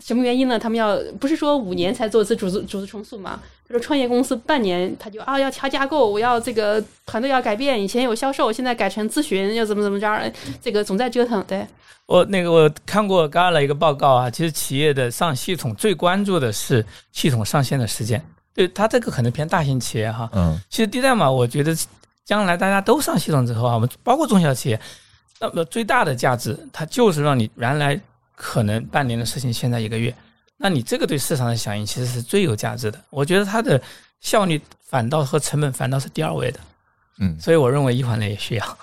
[0.00, 0.58] 什么原因呢？
[0.58, 3.38] 他们要不是说五年才做一次组织组织重塑嘛？
[3.70, 10.32] 他说创业公司半年他就啊要调架构，我要这个团队要改变，以前有销售，现在改成咨询，要怎么怎么着？
[10.60, 11.40] 这个总在折腾。
[11.44, 11.64] 对
[12.06, 18.20] 我那个我看过刚了一个报告啊，其实企业的上系统最关注的是系统上线的时间。
[18.52, 20.28] 对他这个可能偏大型企业哈。
[20.32, 20.60] 嗯。
[20.68, 21.72] 其实低代码，我觉得
[22.24, 24.80] 将来大家都上系统之后啊，我们包括中小企业，
[25.38, 28.00] 那么最大的价值，它就是让你原来。
[28.42, 30.14] 可能半年的事情，现在一个月，
[30.62, 33.00] 那你这个对市场的响应其实是最有价值的。
[33.08, 33.80] 我觉得它的
[34.20, 36.60] 效率反倒和成本反倒是第二位的。
[37.18, 38.78] 嗯，所以我认为一环类也需要。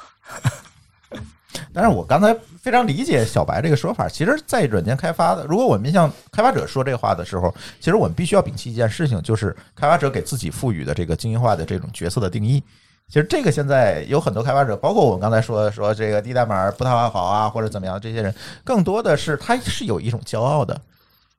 [1.71, 4.09] 但是我刚才非常理解小白这个说法。
[4.09, 12.61] 其实，在软件开发的，如果我们向开发者说这话的时候，其实我们必须要摒弃一件事情，就是开发者给自己赋予的这个精英化的这种角色的定义。
[13.07, 20.79] 其实这个现在有很多开发者，包括我们刚才说说这个低代码不太好啊，或者怎么样，这些人更多的是他是有一种骄傲的。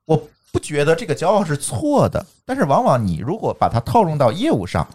[0.09, 4.87] 我不觉得这个骄傲是错的，但是往往你如果把它套用到业务上，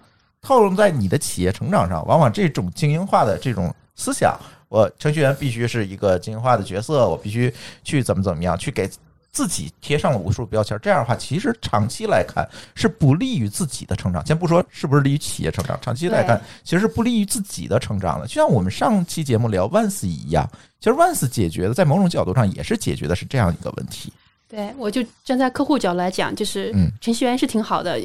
[0.42, 4.36] 套用在你的企业成长上，往往这种精英化的这种思想，
[4.68, 7.54] 我程序员必须是一个精英化的角色，我必须
[7.84, 8.90] 去怎么怎么样去给。
[9.30, 14.24] 自己贴上了无数标签，这样的话，其实长期来看是不利于自己的成长。
[14.24, 18.28] 先不说是不是利于企业成长，长期来看其实是不利于自己的成长的。
[18.28, 20.48] 就像我们上期节目聊万斯一样，
[20.78, 24.12] 其实万斯解决的，在某种角度上也是解决的是这样一个问题。
[24.54, 28.00] 对，我就站在客户角度来讲，就是程序员是挺好的，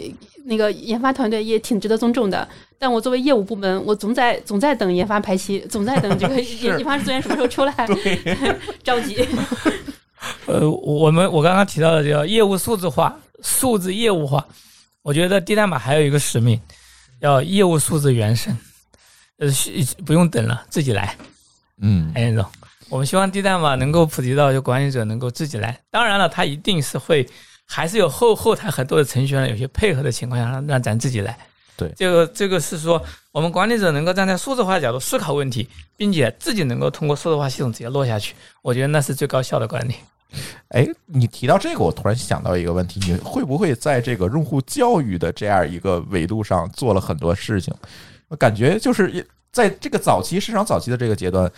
[0.46, 2.48] 那个研发团队也挺值得尊重的。
[2.80, 7.74] 但我作为业务部门，我总在总在等研发排期，总在等这个 研发资源什么时候出来，
[8.84, 9.24] 着急。
[10.48, 14.44] 呃，我们我刚刚提到的叫业务数字化、数字业务化，
[15.04, 16.60] 我觉得低代码还有一个使命，
[17.20, 18.58] 要业务数字原生，
[19.38, 19.48] 呃，
[20.04, 21.16] 不用等了，自己来。
[21.80, 22.44] 嗯，哎，总，
[22.90, 25.80] 我们希望低代码能够普及到就管理者能够自己来。
[25.92, 27.28] 当然了，他一定是会，
[27.66, 31.38] 还是有后后台很多的程序员有些配合的情况下，让让咱自己来。
[31.78, 39.94] 对，这个这个是说，我们管理者能够站在数字化角度思考问题，并且自己能够通过数字化系统直接落下去，我觉得那是最高效的管理。
[40.70, 47.74] 哎，你提到这个，我突然想到一个问题：你会不会在这个用户教育的这样一个维度上做了很多事情？
[48.28, 51.50] 我感觉就是在这个早期市场早期的这个阶段，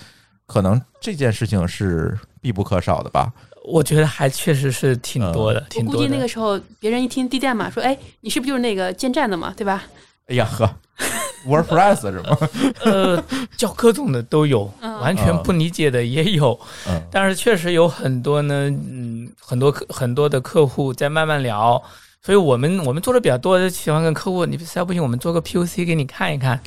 [0.51, 3.31] 可能这件事情是必不可少的吧？
[3.63, 5.97] 我觉得还确实是挺多的，挺多的。
[5.99, 9.53] 我估计那个时候，别人一听低代码，说：“哎，你是不是就是那个建站的嘛？
[9.55, 9.83] 对吧？”
[10.27, 10.69] 哎呀呵。
[11.47, 12.37] WordPress 是吗？
[12.83, 13.23] 呃，
[13.57, 14.71] 教各种的都有，
[15.01, 16.59] 完全不理解的也有。
[17.09, 21.81] 但是确实有很多呢，嗯，很多客很多的客户在慢慢聊，
[22.21, 26.61] 所以我们我们做的比较多，喜欢跟客户，你实在不行，我们做个 POC 给你看一看。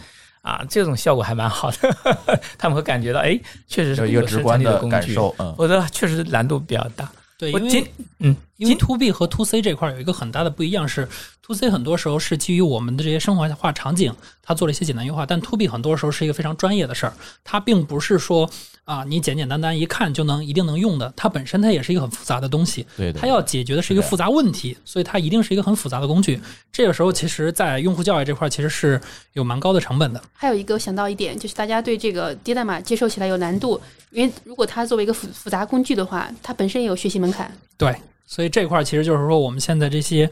[0.44, 7.10] 啊，这种效果还蛮好的， 他们会感觉到，哎，确实是有一个直观的感受，嗯，我觉得确实难度比较大。
[7.38, 11.08] 对，因为嗯，因为 to B 和 to C 这块有一个很大的不一样是
[11.42, 18.48] ，to C 很多时候是基于我们的这些生活化场景，它做了一些简单优化，但 to B 很多时候是一个非常专业的事儿，它并不是说
[18.84, 26.40] 啊，你简简单单一看就能一定能用的，它本身它也是一个很复杂的东西，对，它要解决的是一个复杂问题，所以它一定是一个很复杂的工具。
[26.70, 29.00] 这个时候，其实在用户教育这块其实是
[29.32, 30.22] 有蛮高的成本的。
[30.32, 33.80] 还有一个想到一点，就是大家对这个低代码接受起来有难度。
[34.10, 37.50] 因为如果它作为一个复复杂工具的话，它本身也有学习门槛。
[37.76, 37.96] 对，
[38.26, 40.30] 所以这块其实就是说，我们现在这些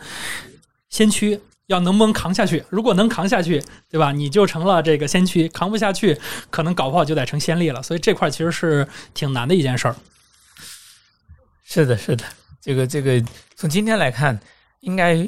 [0.88, 2.64] 先驱要能不能扛下去？
[2.68, 4.12] 如果能扛下去，对吧？
[4.12, 6.18] 你就成了这个先驱；扛不下去，
[6.50, 7.82] 可能搞不好就得成先例了。
[7.82, 9.96] 所以这块其实是挺难的一件事儿。
[11.64, 12.24] 是的，是的，
[12.60, 13.22] 这个这个
[13.56, 14.38] 从今天来看，
[14.80, 15.26] 应该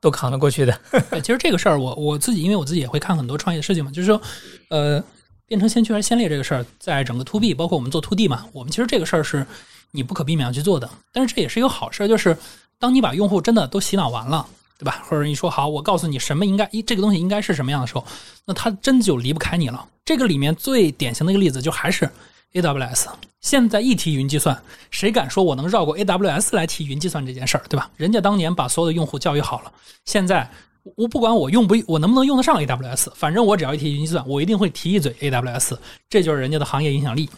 [0.00, 0.80] 都扛得过去的。
[1.22, 4.20] 其实这个事儿，我我自己，因为我自己也会看很多创业的事情嘛，就是说，
[4.68, 5.02] 呃。
[5.46, 9.46] 变成先驱还是先烈这个事儿，在整个 to B，包括我们做 to D 嘛，我们其实这个事儿是
[9.94, 10.90] 你不可避免要去做的。
[11.12, 12.36] 但是这也是一个好事，就是
[12.78, 15.02] 当你把用户真的都洗脑完了，对吧？
[15.08, 18.04] 或者你说好，我告诉你什么应该一这个东西应该是什么样的时候，
[18.44, 19.88] 那他真就离不开你了。
[20.04, 22.10] 这个里面最典型的一个例子就还是
[22.52, 23.06] AWS。
[23.40, 27.90] 现在一提云计算，谁敢说我能绕过 AWS 来提云计算这件事儿，对吧？
[27.96, 29.72] 人家当年把所有的用户教育好了，
[30.04, 30.50] 现在。
[30.96, 35.76] 我不管我用不我能不能用得上 AWS，反正我只要一提云计算，我一定会提一嘴 AWS，
[36.10, 37.28] 这就是人家的行业影响力。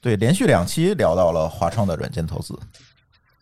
[0.00, 2.58] 对，连续两期聊到了华创的软件投资，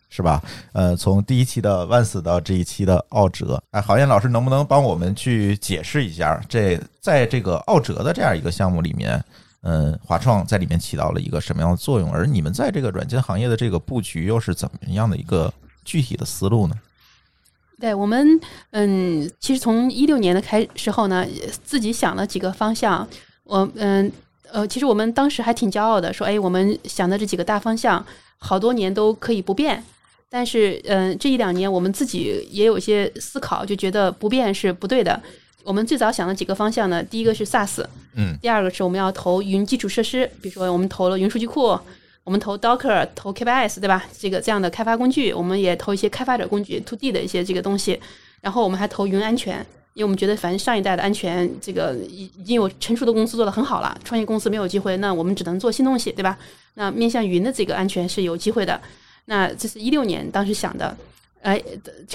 [0.09, 0.41] 是吧？
[0.73, 9.23] 呃，从第一期的万斯到这一期的奥哲，哎，郝燕老师能不能帮我们去解释一下，这在这个奥哲的这样一个项目里面，
[9.61, 12.11] 嗯，华创在里面起到了一个什么样的作用？
[12.11, 15.51] 而你们在这个软件行业的这个布局又是怎么样的一个
[15.85, 16.75] 具体的思路呢？
[17.83, 18.39] 对我们，
[18.71, 21.27] 嗯，其实从一六年的开时候呢，
[21.65, 23.05] 自己想了几个方向。
[23.43, 24.09] 我，嗯，
[24.53, 28.03] 呃，其实我们当时还挺骄傲的，说，哎，我们想的这几个大方向，
[28.37, 29.83] 好多年都可以不变。
[30.29, 35.21] 但是，嗯，这一两年我们自己也有一些思考，就觉得不变是不对的。
[35.65, 37.83] 我们最早想的几个方向呢，第一个是 SaaS，
[38.15, 41.77] 嗯，第二个是我们要投云基础设施，比如说我们投了云数据库。
[42.23, 44.05] 我们投 Docker，投 KBS，对吧？
[44.17, 47.99] 这个这样的开发工具，我们也投一些开发者工具，To D 的一些这个东西。
[48.39, 49.57] 然后我们还投云安全，
[49.93, 56.37] 因为我们觉得反正上一代的安全，这个已已经有成熟的公司做得很好了，创业公司没有机会，那我们只能做新东西，对吧？
[56.75, 58.79] 那面向云的这个安全是有机会的。
[59.25, 60.95] 那这是一六年当时想的，
[61.41, 61.61] 哎，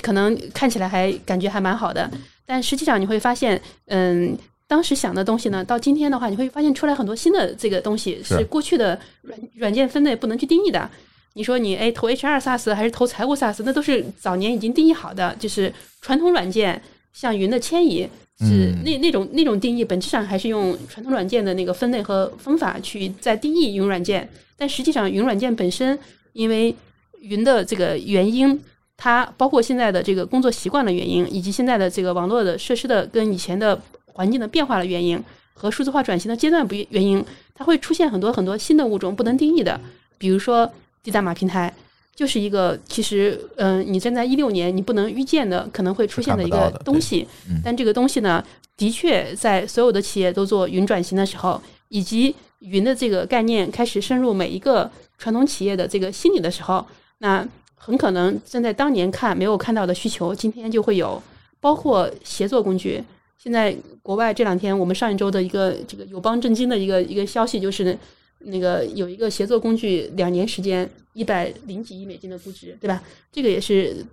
[0.00, 2.11] 可能看起来还感觉还蛮好的，
[2.46, 4.36] 但实际上你会发现，嗯。
[4.68, 10.88] 当时想的东西呢，到今天的话，你会发现出来很多新的这个东西，是过去的软软件分类不能去定义的。
[11.32, 16.80] 你说你哎投 HR SaaS 还是投财务 SaaS，那都是早年已经定义好的，就是传统软件
[17.14, 18.06] 像云的迁移
[18.40, 24.28] 是那那种那种定义，本质上还是用传统软件的那个分类和方法去在定义云软件。
[24.58, 25.98] 但实际上，云软件本身
[26.34, 26.74] 因为
[27.20, 28.60] 云的这个原因，
[28.98, 33.80] 它包括现在的这个工作习惯的原因，以及现在的这个网络的设施的跟以前的。
[34.18, 35.22] 环境的变化的原因
[35.54, 39.80] 和数字化转型的阶段不原因，它会出现很多很多新的物种不能定义的，
[40.18, 40.68] 比如说
[41.04, 41.72] 低代码平台，
[42.16, 47.28] 就是一个其实嗯，你站在一六年你不能预见的可能会出现的一个东西。
[47.62, 48.44] 但这个东西呢，
[48.76, 56.84] 的确在所有的企业都做云转型的时候，以及云的这个概念开始深入每一个传统企业的这个心理的时候，
[57.18, 57.46] 那
[57.76, 61.22] 很可能站在当年看没有看到的需求，今天就会有，
[61.60, 63.00] 包括协作工具。
[63.43, 67.97] 现在国外这两天，我们上一周的一个这个友邦震惊的一个一个消息，就是
[68.41, 73.03] 那个有一个协作工具，两年时间一百零几亿美金的估值，对吧？
[73.32, 74.05] 这个也是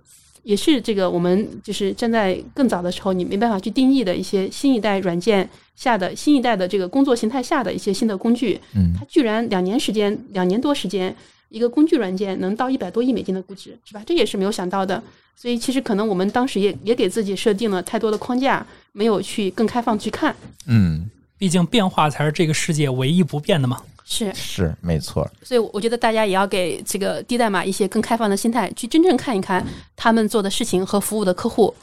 [0.44, 11.14] 也是这个我们就是站在更早的时候，你没办法去定义的一些新一代软件下的新一代的这个工作形态下的一些新的工具，嗯，它居然两年时间两年多时间，
[11.48, 14.02] 一个工具软件能到一百多亿美金的估值，是吧？
[14.06, 15.02] 这也是没有想到的。
[15.38, 18.66] 所以其实可能我们当时也也给自己设定了太多的框架，
[18.96, 20.34] 没有去更开放去看。
[20.64, 23.82] 嗯，毕竟变化才是这个世界唯一不变的嘛。
[24.06, 25.28] 是是没错。
[25.42, 29.62] 所以我觉得大家也要给这个低代码一些更开放的心态，去真正看一看
[29.94, 31.74] 他们做的事情和服务的客户，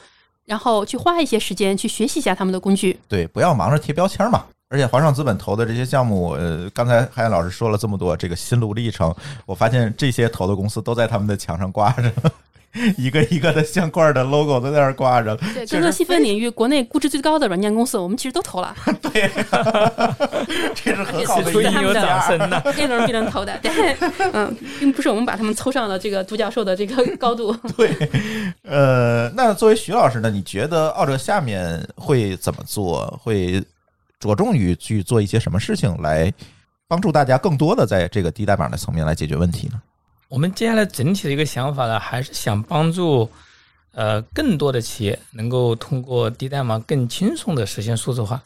[0.44, 2.98] 然后去花一些时间去学习一下他们的工具。
[3.06, 4.44] 对，不要忙着贴标签嘛。
[4.70, 9.14] 而且华创资本投的这些项目，呃，刚才海燕老师说了这么多这个心路历程，
[9.46, 12.12] 我发现这些投的公司都在他们的墙上挂着。
[12.98, 15.36] 一个一个的相关的 logo 都在那儿挂着。
[15.54, 19.30] 对，各个细分领域，国内估值最高的软件公司，我们其实都投了 对，
[20.74, 22.60] 这是很好的 出一个应有掌声呢。
[22.76, 23.96] ，A 轮、B 轮投的，对，
[24.32, 27.52] 嗯，并不是我们把他们凑上了这个独角兽的这个高度。
[27.76, 27.94] 对，
[28.62, 33.06] 呃，那作为徐老师呢，你觉得奥哲下面会怎么做？
[33.22, 33.62] 会
[34.18, 36.32] 着重于去做一些什么事情来
[36.88, 39.80] 帮助大家更多的在这个低代码的层面来解决问题呢？
[40.28, 43.30] 我们接下来整体的一个想法呢，还是想帮助
[43.92, 48.42] 呃更多的企业能够通过低代码更轻松的实现数字化，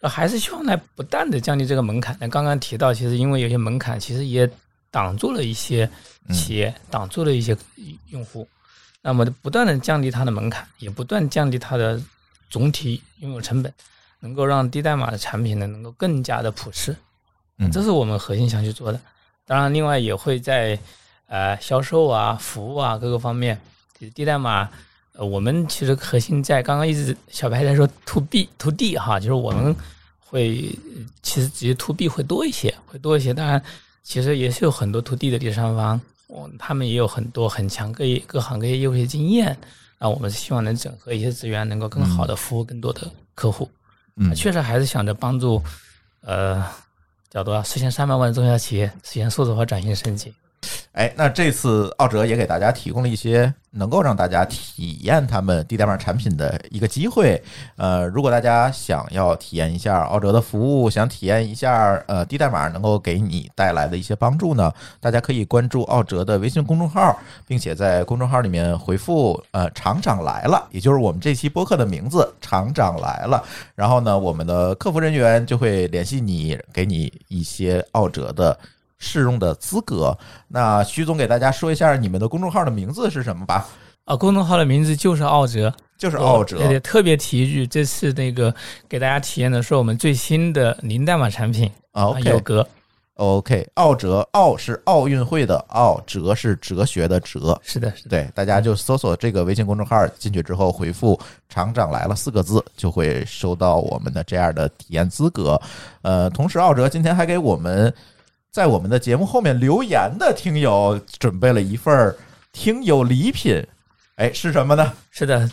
[0.00, 2.16] 呃还是希望来不断的降低这个门槛。
[2.20, 4.50] 那刚刚提到，其实因为有些门槛，其实也
[4.90, 5.88] 挡住了一些
[6.32, 7.56] 企业，挡住了一些
[8.08, 8.46] 用户。
[9.00, 11.98] 那么不断的降低它的门槛，也不断降低它的
[12.50, 13.72] 总体拥有成本，
[14.18, 16.94] 能够让低代码的产品呢能够更加的普适。
[17.56, 19.00] 嗯这是我们核心想去做的。
[19.46, 20.78] 当然，另外也会在
[21.30, 23.56] 呃销售啊、服务啊各个方面，
[23.96, 24.68] 其实低代码，
[25.12, 29.74] 呃，我们其实核心在刚刚一直小白在说 to B to D 哈，就是我们
[30.18, 33.32] 会呃其实直接 to B 会多一些，会多一些。
[33.32, 33.62] 当然，
[34.02, 39.56] 其实也是有很多 to D 的第三方，我他们也有很多很强各业各行各业业务的经验。
[39.98, 43.02] 啊，我们是希望能整合一些资源，能够更好的服务更多的
[43.34, 43.70] 客户。
[44.16, 45.62] 嗯，确实还是想着帮助，
[46.22, 46.64] 呃，
[47.28, 50.32] 叫多少实现三百万中小企业实现数字化转型升级。
[50.92, 57.40] 哎，那这次奥哲也给大家提供了一些能够让大家体验他们低代码产品的一个机会。
[57.76, 67.16] 呃，如果大家想要体验一下奥哲的服务，想体验一下呃低代码能够给你带来的一些帮助呢，大家可以关注奥哲的微信公众号，
[67.46, 73.40] 并且在公众号里面回复呃“厂长来了”，也就是我们这期播客的名字“厂长来了”。
[73.76, 78.58] 然后呢，我们的客服人员就会联系你，给你一些奥哲的。
[79.00, 80.16] 试用的资格。
[80.46, 83.66] 那徐总给大家说一下你们的公众号的名字是什么吧？
[84.04, 88.52] 啊，公众号的名字就是奥哲，就是奥哲对对，特别提一句，这次那个
[88.88, 92.66] 给大家体验的是我们最新的零代码产品啊啊有格
[93.14, 97.56] ，OK，奥哲，奥是奥运会的奥，哲是哲学的哲。
[97.62, 105.60] 是的，是的，对，大家就搜索这个微信公众号，进去之后回复“厂长来了”四个字，就会收到我们的这样的体验资格。
[106.02, 107.92] 呃，同时奥哲今天还给我们
[108.50, 112.16] 在我们的节目后面留言的听友准备了一份儿
[112.52, 113.64] 听友礼品，
[114.16, 114.92] 哎，是什么呢？
[115.12, 115.48] 是的，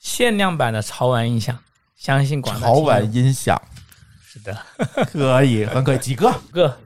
[0.00, 1.56] 限量版的潮玩音响，
[1.96, 3.60] 相信广大潮玩音响，
[4.24, 4.58] 是的，
[5.12, 6.32] 可以，很可以，几个？
[6.50, 6.76] 个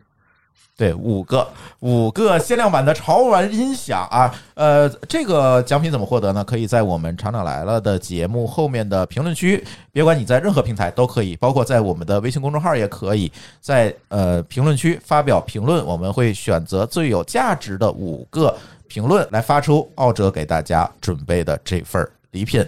[0.81, 1.47] 对，五个，
[1.81, 4.35] 五个限量版的潮玩音响啊！
[4.55, 6.43] 呃，这个奖品怎么获得呢？
[6.43, 9.63] 可以在我们厂长来了的节目后面的评论区，
[9.93, 18.57] 别管你在任何平台都可以，包括在我们的微信公众号也可以，在呃评论区发表评论，我们会选择最有价值的五个
[18.89, 22.67] 评论来发出奥哲给大家准备的这份礼品。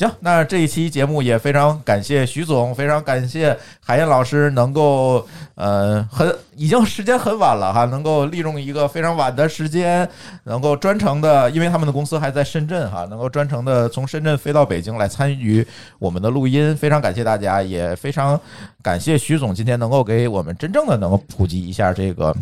[0.00, 10.08] 行，那这一期节目也非常感谢徐总，非常感谢海燕老师能够呃很已经时间很晚了哈，能够利用一个非常晚的时间，
[10.44, 15.62] 能够专程的，因为他们的公司还在深圳哈，能够专程的从深圳飞到北京来参与
[15.98, 18.40] 我们的录音，非常感谢大家，也非常
[18.82, 22.34] 感谢徐总今天能够给我们真正的能够普及一下这个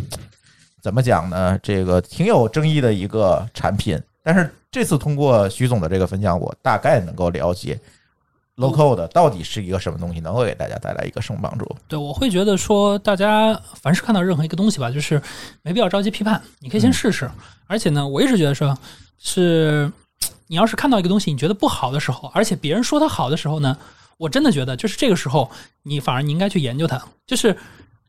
[0.80, 1.58] 怎么讲呢？
[1.60, 4.48] 这个挺有争议的一个产品，但是
[4.78, 7.76] 这次通过徐总的这个分享，我大概能够了解
[8.58, 11.66] low code 到底是一个什么东西，能够给大家带来一个什么帮助。
[11.88, 15.20] 对，我会觉得说，大家凡是看到任何一个东西吧，就是
[15.62, 17.28] 没必要着急批判，你可以先试试。
[17.66, 18.78] 而且呢，我一直觉得说，
[19.18, 19.90] 是
[20.46, 23.76] 你要是看到一个东西，你觉得不好的时候，而且别人说它好的时候呢，
[24.16, 25.50] 我真的觉得就是这个时候，
[25.82, 27.02] 你反而你应该去研究它。
[27.26, 27.56] 就是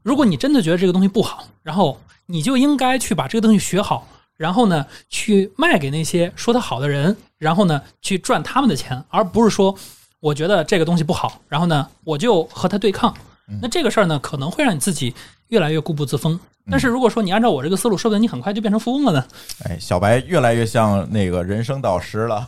[0.04, 4.08] 如果你真的觉得这个东西不好，然后你就应该去把这个东西学好，
[4.40, 9.76] 然后呢，去卖给那些说他好的人，然后呢，去赚他们的钱，而不是说
[10.22, 13.14] 我觉得这个东西不好，然后呢，我就和他对抗。
[13.62, 15.14] 那这个事儿呢，可能会让你自己
[15.50, 16.40] 越来越固步自封。
[16.72, 19.26] 但是如果说你按照我这个思路，说不定你很快就变成富翁了呢。
[19.66, 22.46] 哎，小白越来越像那个人生导师了。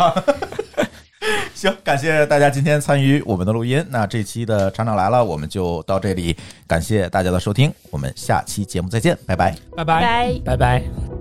[1.53, 3.85] 行，感谢大家今天参与我们的录音。
[3.89, 6.35] 那这期的厂长来了，我们就到这里，
[6.65, 9.55] 感谢大家的收听，我们下期节目再见，拜拜。
[9.75, 10.01] 拜拜。
[10.01, 10.39] 拜。
[10.45, 11.20] 拜拜。